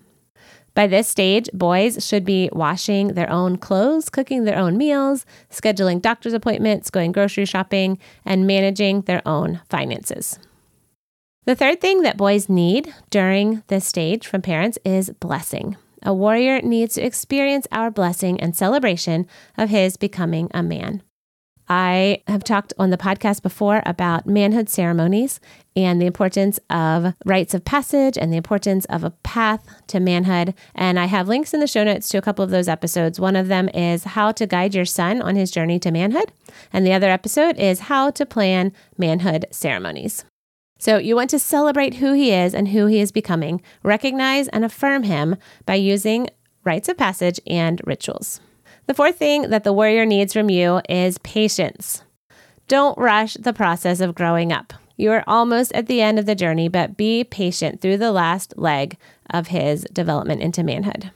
By 0.76 0.88
this 0.88 1.08
stage, 1.08 1.50
boys 1.54 2.06
should 2.06 2.24
be 2.24 2.50
washing 2.54 3.10
their 3.10 3.30
own 3.30 3.58
clothes, 3.58 4.10
cooking 4.10 4.44
their 4.44 4.58
own 4.58 4.78
meals, 4.78 5.26
scheduling 5.50 6.02
doctor's 6.02 6.34
appointments, 6.34 6.90
going 6.90 7.12
grocery 7.12 7.46
shopping, 7.46 7.98
and 8.24 8.48
managing 8.48 9.02
their 9.02 9.22
own 9.28 9.62
finances. 9.70 10.40
The 11.46 11.56
third 11.56 11.82
thing 11.82 12.04
that 12.04 12.18
boys 12.18 12.48
need 12.48 12.94
during 13.10 13.64
this 13.68 13.86
stage 13.86 14.28
from 14.28 14.42
parents 14.42 14.78
is 14.86 15.10
blessing. 15.20 15.78
A 16.04 16.14
warrior 16.14 16.62
needs 16.62 16.94
to 16.94 17.02
experience 17.02 17.68
our 17.72 17.92
blessing 17.92 18.40
and 18.40 18.56
celebration 18.56 19.28
of 19.58 19.70
his 19.70 19.98
becoming 19.98 20.50
a 20.54 20.64
man. 20.64 21.02
I 21.70 22.24
have 22.28 22.44
talked 22.44 22.74
on 22.80 22.90
the 22.90 22.98
podcast 22.98 23.44
before 23.44 23.84
about 23.86 24.26
manhood 24.26 24.70
ceremonies 24.70 25.40
and 25.76 26.02
the 26.02 26.08
importance 26.08 26.60
of 26.72 27.14
rites 27.26 27.54
of 27.54 27.64
passage 27.64 28.18
and 28.18 28.34
the 28.34 28.38
importance 28.38 28.86
of 28.86 29.04
a 29.04 29.12
path 29.12 29.68
to 29.88 30.00
manhood. 30.00 30.56
And 30.74 31.00
I 31.00 31.06
have 31.06 31.28
links 31.28 31.54
in 31.54 31.60
the 31.60 31.68
show 31.68 31.84
notes 31.84 32.10
to 32.10 32.18
a 32.18 32.24
couple 32.24 32.44
of 32.44 32.50
those 32.50 32.68
episodes. 32.68 33.20
One 33.20 33.36
of 33.36 33.50
them 33.50 33.70
is 33.70 34.04
how 34.04 34.32
to 34.32 34.48
guide 34.48 34.74
your 34.74 34.86
son 34.86 35.22
on 35.22 35.36
his 35.36 35.52
journey 35.52 35.78
to 35.80 35.92
manhood, 35.92 36.32
and 36.74 36.86
the 36.86 36.94
other 36.94 37.10
episode 37.10 37.58
is 37.60 37.82
how 37.82 38.10
to 38.12 38.26
plan 38.26 38.74
manhood 38.98 39.46
ceremonies. 39.52 40.26
So, 40.80 40.98
you 40.98 41.16
want 41.16 41.30
to 41.32 41.40
celebrate 41.40 41.96
who 41.96 42.14
he 42.14 42.32
is 42.32 42.56
and 42.56 42.70
who 42.70 42.88
he 42.88 43.00
is 43.00 43.12
becoming, 43.12 43.62
recognize 43.84 44.48
and 44.48 44.64
affirm 44.64 45.04
him 45.04 45.36
by 45.66 45.76
using 45.76 46.30
rites 46.64 46.88
of 46.88 46.98
passage 46.98 47.40
and 47.46 47.82
rituals. 47.86 48.40
The 48.90 48.96
fourth 48.96 49.18
thing 49.18 49.52
that 49.52 49.64
the 49.64 49.72
warrior 49.72 50.04
needs 50.04 50.34
from 50.34 50.50
you 50.50 50.82
is 50.90 51.20
patience. 51.20 52.02
Don't 52.68 52.98
rush 52.98 53.36
the 53.36 53.54
process 53.54 54.00
of 54.00 54.16
growing 54.16 54.52
up. 54.52 54.74
You 54.98 55.12
are 55.12 55.24
almost 55.28 55.72
at 55.74 55.86
the 55.86 56.02
end 56.02 56.18
of 56.18 56.26
the 56.26 56.34
journey, 56.34 56.70
but 56.70 56.98
be 56.98 57.24
patient 57.24 57.82
through 57.82 57.98
the 57.98 58.12
last 58.12 58.58
leg 58.58 58.98
of 59.30 59.50
his 59.50 59.84
development 59.94 60.42
into 60.42 60.64
manhood. 60.64 61.12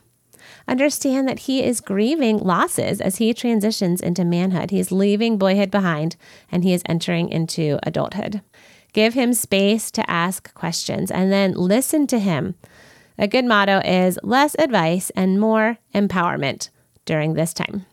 Understand 0.68 1.28
that 1.28 1.40
he 1.40 1.64
is 1.64 1.82
grieving 1.82 2.38
losses 2.38 3.02
as 3.02 3.16
he 3.16 3.34
transitions 3.34 4.02
into 4.02 4.24
manhood. 4.24 4.70
He's 4.70 4.92
leaving 4.92 5.40
boyhood 5.40 5.72
behind 5.72 6.16
and 6.52 6.64
he 6.64 6.74
is 6.74 6.84
entering 6.86 7.28
into 7.30 7.80
adulthood. 7.82 8.42
Give 8.94 9.16
him 9.16 9.34
space 9.34 9.90
to 9.90 10.08
ask 10.08 10.54
questions 10.54 11.10
and 11.10 11.32
then 11.32 11.54
listen 11.54 12.06
to 12.06 12.20
him. 12.20 12.54
A 13.18 13.28
good 13.28 13.46
motto 13.46 13.80
is 13.80 14.20
less 14.22 14.56
advice 14.60 15.10
and 15.16 15.40
more 15.40 15.80
empowerment 15.96 16.70
during 17.06 17.34
this 17.34 17.54
time. 17.54 17.86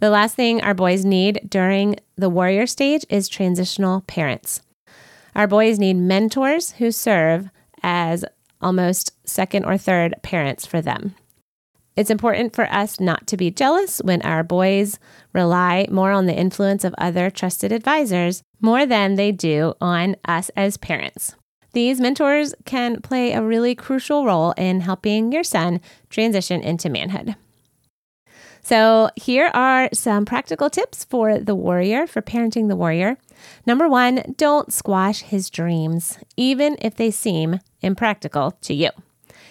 The 0.00 0.10
last 0.10 0.34
thing 0.34 0.62
our 0.62 0.74
boys 0.74 1.04
need 1.04 1.46
during 1.48 1.96
the 2.16 2.30
warrior 2.30 2.66
stage 2.66 3.04
is 3.10 3.28
transitional 3.28 4.00
parents. 4.02 4.62
Our 5.34 5.46
boys 5.46 5.78
need 5.78 5.94
mentors 5.94 6.72
who 6.72 6.90
serve 6.90 7.50
as 7.82 8.24
almost 8.60 9.12
second 9.28 9.64
or 9.64 9.76
third 9.76 10.14
parents 10.22 10.66
for 10.66 10.80
them. 10.80 11.14
It's 11.96 12.10
important 12.10 12.54
for 12.54 12.64
us 12.72 12.98
not 12.98 13.26
to 13.26 13.36
be 13.36 13.50
jealous 13.50 13.98
when 13.98 14.22
our 14.22 14.42
boys 14.42 14.98
rely 15.34 15.86
more 15.90 16.12
on 16.12 16.26
the 16.26 16.34
influence 16.34 16.84
of 16.84 16.94
other 16.96 17.30
trusted 17.30 17.72
advisors 17.72 18.42
more 18.60 18.86
than 18.86 19.16
they 19.16 19.32
do 19.32 19.74
on 19.80 20.16
us 20.24 20.50
as 20.56 20.76
parents. 20.76 21.34
These 21.72 22.00
mentors 22.00 22.54
can 22.64 23.00
play 23.02 23.32
a 23.32 23.42
really 23.42 23.74
crucial 23.74 24.24
role 24.24 24.52
in 24.52 24.80
helping 24.80 25.30
your 25.30 25.44
son 25.44 25.80
transition 26.08 26.62
into 26.62 26.88
manhood. 26.88 27.36
So, 28.62 29.10
here 29.16 29.50
are 29.54 29.88
some 29.92 30.24
practical 30.24 30.68
tips 30.68 31.04
for 31.04 31.38
the 31.38 31.54
warrior, 31.54 32.06
for 32.06 32.20
parenting 32.20 32.68
the 32.68 32.76
warrior. 32.76 33.16
Number 33.66 33.88
one, 33.88 34.34
don't 34.36 34.72
squash 34.72 35.22
his 35.22 35.50
dreams, 35.50 36.18
even 36.36 36.76
if 36.80 36.94
they 36.94 37.10
seem 37.10 37.60
impractical 37.80 38.52
to 38.62 38.74
you. 38.74 38.90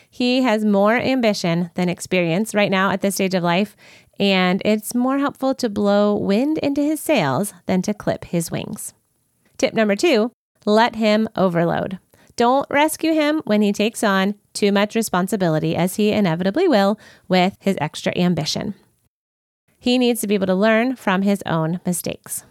He 0.09 0.41
has 0.43 0.65
more 0.65 0.95
ambition 0.95 1.71
than 1.75 1.89
experience 1.89 2.55
right 2.55 2.71
now 2.71 2.91
at 2.91 3.01
this 3.01 3.15
stage 3.15 3.33
of 3.33 3.43
life, 3.43 3.75
and 4.19 4.61
it's 4.65 4.95
more 4.95 5.19
helpful 5.19 5.55
to 5.55 5.69
blow 5.69 6.15
wind 6.15 6.57
into 6.59 6.81
his 6.81 6.99
sails 6.99 7.53
than 7.65 7.81
to 7.83 7.93
clip 7.93 8.25
his 8.25 8.51
wings. 8.51 8.93
Tip 9.57 9.73
number 9.73 9.95
two 9.95 10.31
let 10.65 10.95
him 10.95 11.29
overload. 11.35 11.99
Don't 12.35 12.67
rescue 12.69 13.13
him 13.13 13.41
when 13.45 13.61
he 13.61 13.73
takes 13.73 14.03
on 14.03 14.35
too 14.53 14.71
much 14.71 14.95
responsibility, 14.95 15.75
as 15.75 15.95
he 15.95 16.11
inevitably 16.11 16.67
will 16.67 16.99
with 17.27 17.57
his 17.59 17.77
extra 17.81 18.13
ambition. 18.17 18.75
He 19.79 19.97
needs 19.97 20.21
to 20.21 20.27
be 20.27 20.35
able 20.35 20.47
to 20.47 20.55
learn 20.55 20.95
from 20.95 21.21
his 21.21 21.41
own 21.45 21.79
mistakes. 21.85 22.43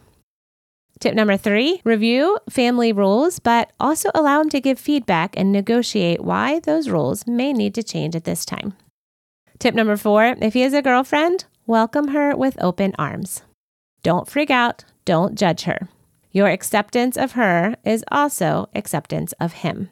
Tip 0.98 1.14
number 1.14 1.36
three 1.36 1.80
review 1.84 2.38
family 2.50 2.92
rules, 2.92 3.38
but 3.38 3.72
also 3.78 4.10
allow 4.14 4.40
him 4.40 4.48
to 4.48 4.60
give 4.60 4.80
feedback 4.80 5.34
and 5.36 5.52
negotiate 5.52 6.24
why 6.24 6.58
those 6.58 6.88
rules 6.88 7.26
may 7.26 7.52
need 7.52 7.74
to 7.74 7.84
change 7.84 8.16
at 8.16 8.24
this 8.24 8.44
time. 8.44 8.72
Tip 9.58 9.74
number 9.74 9.96
four 9.96 10.34
if 10.40 10.54
he 10.54 10.62
has 10.62 10.72
a 10.72 10.82
girlfriend, 10.82 11.44
welcome 11.66 12.08
her 12.08 12.34
with 12.34 12.60
open 12.60 12.94
arms. 12.98 13.42
Don't 14.02 14.28
freak 14.28 14.50
out, 14.50 14.84
don't 15.04 15.36
judge 15.36 15.62
her. 15.62 15.88
Your 16.32 16.48
acceptance 16.48 17.16
of 17.16 17.32
her 17.32 17.76
is 17.84 18.04
also 18.10 18.68
acceptance 18.74 19.32
of 19.40 19.52
him. 19.54 19.90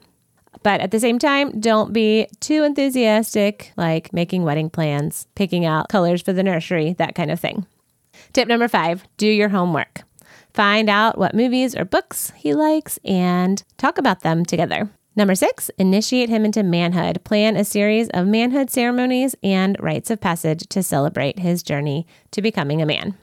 But 0.63 0.81
at 0.81 0.91
the 0.91 0.99
same 0.99 1.19
time, 1.19 1.59
don't 1.59 1.93
be 1.93 2.27
too 2.39 2.63
enthusiastic, 2.63 3.71
like 3.77 4.11
making 4.13 4.43
wedding 4.43 4.69
plans, 4.69 5.27
picking 5.35 5.65
out 5.65 5.89
colors 5.89 6.21
for 6.21 6.33
the 6.33 6.43
nursery, 6.43 6.93
that 6.93 7.15
kind 7.15 7.31
of 7.31 7.39
thing. 7.39 7.65
Tip 8.33 8.47
number 8.47 8.67
five 8.67 9.03
do 9.17 9.27
your 9.27 9.49
homework. 9.49 10.03
Find 10.53 10.89
out 10.89 11.17
what 11.17 11.35
movies 11.35 11.75
or 11.75 11.85
books 11.85 12.31
he 12.35 12.53
likes 12.53 12.97
and 13.05 13.63
talk 13.77 13.97
about 13.97 14.21
them 14.21 14.43
together. 14.43 14.89
Number 15.15 15.35
six, 15.35 15.69
initiate 15.77 16.29
him 16.29 16.45
into 16.45 16.61
manhood. 16.61 17.23
Plan 17.23 17.55
a 17.55 17.63
series 17.63 18.07
of 18.09 18.27
manhood 18.27 18.69
ceremonies 18.69 19.35
and 19.43 19.75
rites 19.79 20.11
of 20.11 20.21
passage 20.21 20.67
to 20.69 20.83
celebrate 20.83 21.39
his 21.39 21.63
journey 21.63 22.05
to 22.31 22.41
becoming 22.41 22.81
a 22.81 22.85
man. 22.85 23.15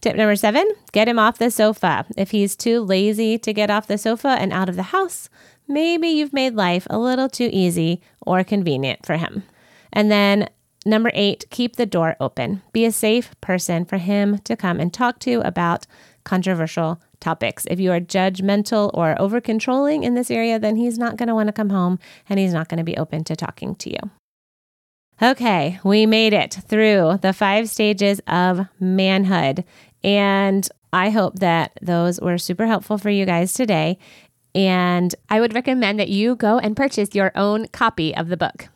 Tip 0.00 0.16
number 0.16 0.36
seven, 0.36 0.64
get 0.92 1.08
him 1.08 1.18
off 1.18 1.38
the 1.38 1.50
sofa. 1.50 2.04
If 2.16 2.30
he's 2.30 2.54
too 2.54 2.80
lazy 2.82 3.38
to 3.38 3.52
get 3.52 3.70
off 3.70 3.86
the 3.86 3.98
sofa 3.98 4.36
and 4.38 4.52
out 4.52 4.68
of 4.68 4.76
the 4.76 4.82
house, 4.84 5.28
maybe 5.68 6.08
you've 6.08 6.32
made 6.32 6.54
life 6.54 6.86
a 6.90 6.98
little 6.98 7.28
too 7.28 7.48
easy 7.52 8.00
or 8.20 8.44
convenient 8.44 9.04
for 9.04 9.16
him. 9.16 9.44
And 9.92 10.10
then 10.10 10.48
number 10.84 11.10
eight, 11.14 11.44
keep 11.50 11.76
the 11.76 11.86
door 11.86 12.16
open. 12.20 12.62
Be 12.72 12.84
a 12.84 12.92
safe 12.92 13.34
person 13.40 13.84
for 13.84 13.98
him 13.98 14.38
to 14.38 14.56
come 14.56 14.80
and 14.80 14.92
talk 14.92 15.18
to 15.20 15.40
about 15.40 15.86
controversial 16.24 17.00
topics. 17.20 17.66
If 17.70 17.80
you 17.80 17.90
are 17.92 18.00
judgmental 18.00 18.90
or 18.94 19.20
over 19.20 19.40
controlling 19.40 20.04
in 20.04 20.14
this 20.14 20.30
area, 20.30 20.58
then 20.58 20.76
he's 20.76 20.98
not 20.98 21.16
going 21.16 21.28
to 21.28 21.34
want 21.34 21.48
to 21.48 21.52
come 21.52 21.70
home 21.70 21.98
and 22.28 22.38
he's 22.38 22.52
not 22.52 22.68
going 22.68 22.78
to 22.78 22.84
be 22.84 22.96
open 22.96 23.24
to 23.24 23.36
talking 23.36 23.74
to 23.76 23.90
you. 23.90 24.10
Okay, 25.22 25.78
we 25.84 26.06
made 26.06 26.32
it 26.32 26.58
through 26.68 27.18
the 27.22 27.32
five 27.32 27.68
stages 27.68 28.20
of 28.26 28.66
manhood. 28.80 29.64
And 30.02 30.68
I 30.92 31.10
hope 31.10 31.38
that 31.40 31.78
those 31.80 32.20
were 32.20 32.36
super 32.36 32.66
helpful 32.66 32.98
for 32.98 33.10
you 33.10 33.24
guys 33.24 33.52
today. 33.52 33.98
And 34.54 35.14
I 35.28 35.40
would 35.40 35.54
recommend 35.54 35.98
that 35.98 36.08
you 36.08 36.36
go 36.36 36.58
and 36.58 36.76
purchase 36.76 37.14
your 37.14 37.32
own 37.34 37.68
copy 37.68 38.14
of 38.14 38.28
the 38.28 38.36
book. 38.36 38.68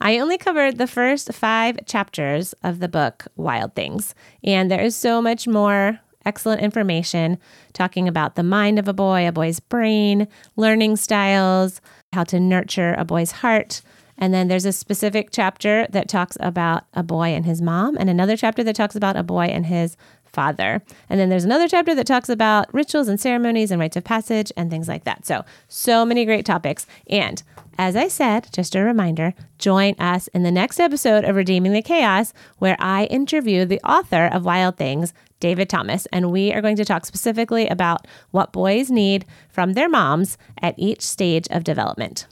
I 0.00 0.18
only 0.18 0.36
covered 0.36 0.78
the 0.78 0.86
first 0.86 1.32
five 1.32 1.78
chapters 1.86 2.54
of 2.62 2.80
the 2.80 2.88
book, 2.88 3.26
Wild 3.36 3.74
Things, 3.74 4.14
and 4.42 4.70
there 4.70 4.80
is 4.82 4.96
so 4.96 5.22
much 5.22 5.46
more 5.46 6.00
excellent 6.26 6.60
information 6.60 7.38
talking 7.72 8.06
about 8.06 8.34
the 8.34 8.42
mind 8.42 8.78
of 8.78 8.88
a 8.88 8.92
boy, 8.92 9.26
a 9.26 9.32
boy's 9.32 9.60
brain, 9.60 10.28
learning 10.56 10.96
styles, 10.96 11.80
how 12.12 12.24
to 12.24 12.38
nurture 12.38 12.94
a 12.94 13.04
boy's 13.04 13.32
heart. 13.32 13.82
And 14.18 14.32
then 14.32 14.48
there's 14.48 14.66
a 14.66 14.72
specific 14.72 15.30
chapter 15.32 15.86
that 15.90 16.08
talks 16.08 16.36
about 16.38 16.84
a 16.92 17.02
boy 17.02 17.28
and 17.28 17.46
his 17.46 17.62
mom, 17.62 17.96
and 17.96 18.10
another 18.10 18.36
chapter 18.36 18.62
that 18.64 18.76
talks 18.76 18.94
about 18.94 19.16
a 19.16 19.22
boy 19.22 19.46
and 19.46 19.66
his 19.66 19.96
father. 20.32 20.82
And 21.08 21.20
then 21.20 21.28
there's 21.28 21.44
another 21.44 21.68
chapter 21.68 21.94
that 21.94 22.06
talks 22.06 22.28
about 22.28 22.72
rituals 22.72 23.08
and 23.08 23.20
ceremonies 23.20 23.70
and 23.70 23.80
rites 23.80 23.96
of 23.96 24.04
passage 24.04 24.52
and 24.56 24.70
things 24.70 24.88
like 24.88 25.04
that. 25.04 25.26
So, 25.26 25.44
so 25.68 26.04
many 26.04 26.24
great 26.24 26.46
topics. 26.46 26.86
And 27.08 27.42
as 27.78 27.96
I 27.96 28.08
said, 28.08 28.48
just 28.52 28.74
a 28.74 28.82
reminder 28.82 29.34
join 29.58 29.94
us 29.98 30.28
in 30.28 30.42
the 30.42 30.50
next 30.50 30.80
episode 30.80 31.24
of 31.24 31.36
Redeeming 31.36 31.72
the 31.72 31.82
Chaos, 31.82 32.32
where 32.58 32.76
I 32.80 33.04
interview 33.04 33.64
the 33.64 33.80
author 33.80 34.26
of 34.26 34.44
Wild 34.44 34.76
Things, 34.76 35.14
David 35.38 35.68
Thomas, 35.68 36.06
and 36.12 36.32
we 36.32 36.52
are 36.52 36.60
going 36.60 36.76
to 36.76 36.84
talk 36.84 37.06
specifically 37.06 37.68
about 37.68 38.06
what 38.30 38.52
boys 38.52 38.90
need 38.90 39.24
from 39.48 39.72
their 39.72 39.88
moms 39.88 40.36
at 40.60 40.74
each 40.78 41.02
stage 41.02 41.46
of 41.50 41.64
development. 41.64 42.26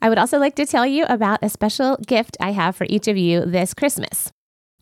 I 0.00 0.08
would 0.08 0.18
also 0.18 0.38
like 0.38 0.54
to 0.56 0.66
tell 0.66 0.86
you 0.86 1.04
about 1.04 1.40
a 1.42 1.48
special 1.48 1.96
gift 2.06 2.36
I 2.40 2.52
have 2.52 2.76
for 2.76 2.86
each 2.88 3.08
of 3.08 3.16
you 3.16 3.44
this 3.44 3.74
Christmas. 3.74 4.32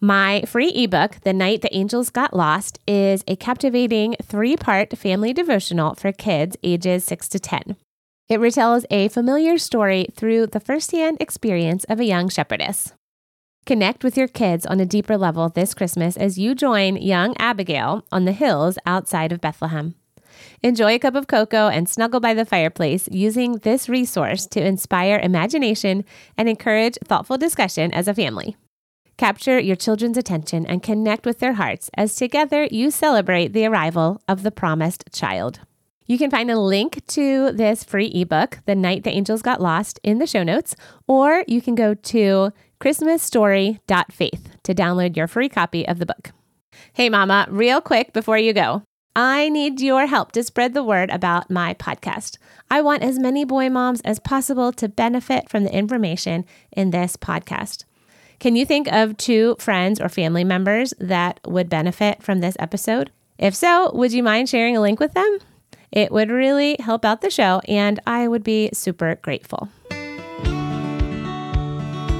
My 0.05 0.43
free 0.43 0.69
ebook, 0.69 1.21
The 1.23 1.33
Night 1.33 1.63
the 1.63 1.75
Angels 1.75 2.11
Got 2.11 2.37
Lost, 2.37 2.79
is 2.87 3.25
a 3.27 3.37
captivating 3.37 4.17
three 4.23 4.55
part 4.55 4.99
family 4.99 5.33
devotional 5.33 5.95
for 5.95 6.13
kids 6.13 6.59
ages 6.63 7.07
6 7.07 7.27
to 7.29 7.39
10. 7.39 7.77
It 8.29 8.39
retells 8.39 8.85
a 8.91 9.09
familiar 9.09 9.57
story 9.57 10.09
through 10.15 10.49
the 10.49 10.61
firsthand 10.61 11.17
experience 11.23 11.85
of 11.85 12.01
a 12.01 12.05
young 12.05 12.29
shepherdess. 12.29 12.93
Connect 13.65 14.05
with 14.05 14.19
your 14.19 14.29
kids 14.29 14.67
on 14.67 14.79
a 14.79 14.85
deeper 14.85 15.17
level 15.17 15.49
this 15.49 15.73
Christmas 15.73 16.19
as 16.19 16.37
you 16.37 16.55
join 16.55 16.99
young 16.99 17.35
Abigail 17.39 18.05
on 18.13 18.27
the 18.27 18.33
hills 18.33 18.77
outside 18.85 19.33
of 19.33 19.41
Bethlehem. 19.41 19.95
Enjoy 20.63 20.97
a 20.97 20.99
cup 20.99 21.15
of 21.15 21.29
cocoa 21.29 21.69
and 21.69 21.89
snuggle 21.89 22.21
by 22.21 22.35
the 22.35 22.45
fireplace 22.45 23.09
using 23.11 23.53
this 23.61 23.89
resource 23.89 24.45
to 24.49 24.63
inspire 24.63 25.19
imagination 25.19 26.05
and 26.37 26.47
encourage 26.47 26.99
thoughtful 27.07 27.39
discussion 27.39 27.91
as 27.95 28.07
a 28.07 28.13
family. 28.13 28.55
Capture 29.17 29.61
your 29.61 29.77
children's 29.77 30.17
attention 30.17 30.67
and 30.67 30.83
connect 30.83 31.25
with 31.25 31.39
their 31.39 31.53
hearts 31.55 31.89
as 31.95 32.17
together 32.17 32.65
you 32.71 32.91
celebrate 32.91 33.53
the 33.53 33.67
arrival 33.67 34.21
of 34.27 34.43
the 34.43 34.51
promised 34.51 35.05
child. 35.13 35.61
You 36.07 36.19
can 36.19 36.31
find 36.31 36.51
a 36.51 36.59
link 36.59 37.07
to 37.09 37.53
this 37.53 37.85
free 37.85 38.11
ebook, 38.13 38.59
The 38.67 38.75
Night 38.75 39.05
the 39.05 39.11
Angels 39.11 39.41
Got 39.41 39.63
Lost, 39.63 40.01
in 40.03 40.19
the 40.19 40.27
show 40.27 40.43
notes, 40.43 40.75
or 41.07 41.45
you 41.47 41.63
can 41.63 41.75
go 41.75 41.95
to 41.95 42.53
christmasstory.faith 42.81 44.49
to 44.65 44.75
download 44.75 45.17
your 45.17 45.29
free 45.29 45.49
copy 45.49 45.87
of 45.89 45.99
the 45.99 46.07
book. 46.07 46.33
Hey, 46.93 47.09
Mama, 47.09 47.47
real 47.49 47.81
quick 47.81 48.13
before 48.13 48.37
you 48.37 48.53
go. 48.53 48.83
I 49.17 49.49
need 49.49 49.81
your 49.81 50.07
help 50.07 50.33
to 50.33 50.43
spread 50.43 50.75
the 50.75 50.83
word 50.83 51.09
about 51.11 51.49
my 51.49 51.75
podcast. 51.75 52.37
I 52.69 52.83
want 52.83 53.05
as 53.05 53.17
many 53.17 53.45
boy 53.45 53.71
moms 53.71 54.01
as 54.01 54.19
possible 54.19 54.73
to 54.73 54.89
benefit 54.89 55.49
from 55.49 55.63
the 55.63 55.73
information 55.73 56.45
in 56.73 56.91
this 56.91 57.17
podcast. 57.17 57.85
Can 58.45 58.57
you 58.57 58.67
think 58.67 58.93
of 58.93 59.17
two 59.17 59.57
friends 59.59 59.99
or 59.99 60.11
family 60.11 60.45
members 60.45 60.93
that 60.99 61.41
would 61.47 61.71
benefit 61.71 62.23
from 62.23 62.41
this 62.41 62.57
episode? 62.59 63.11
If 63.39 63.55
so, 63.55 63.91
would 63.95 64.13
you 64.13 64.23
mind 64.23 64.51
sharing 64.51 64.77
a 64.77 64.83
link 64.83 65.01
with 65.01 65.15
them? 65.15 65.39
It 65.91 66.13
would 66.13 66.29
really 66.29 66.77
help 66.79 67.07
out 67.07 67.23
the 67.23 67.31
show, 67.31 67.63
and 67.67 68.01
I 68.07 68.29
would 68.29 68.45
be 68.45 68.69
super 68.75 69.15
grateful. 69.15 69.71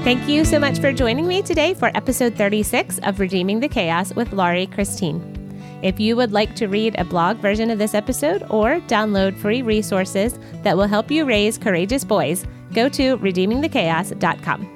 Thank 0.03 0.27
you 0.27 0.45
so 0.45 0.57
much 0.57 0.79
for 0.79 0.91
joining 0.91 1.27
me 1.27 1.43
today 1.43 1.75
for 1.75 1.95
episode 1.95 2.33
36 2.33 2.97
of 3.03 3.19
Redeeming 3.19 3.59
the 3.59 3.69
Chaos 3.69 4.11
with 4.15 4.33
Laurie 4.33 4.65
Christine. 4.65 5.21
If 5.83 5.99
you 5.99 6.15
would 6.15 6.31
like 6.31 6.55
to 6.55 6.65
read 6.65 6.95
a 6.97 7.05
blog 7.05 7.37
version 7.37 7.69
of 7.69 7.77
this 7.77 7.93
episode 7.93 8.41
or 8.49 8.79
download 8.87 9.37
free 9.37 9.61
resources 9.61 10.39
that 10.63 10.75
will 10.75 10.87
help 10.87 11.11
you 11.11 11.23
raise 11.23 11.59
courageous 11.59 12.03
boys, 12.03 12.47
go 12.73 12.89
to 12.89 13.15
redeemingthechaos.com. 13.19 14.74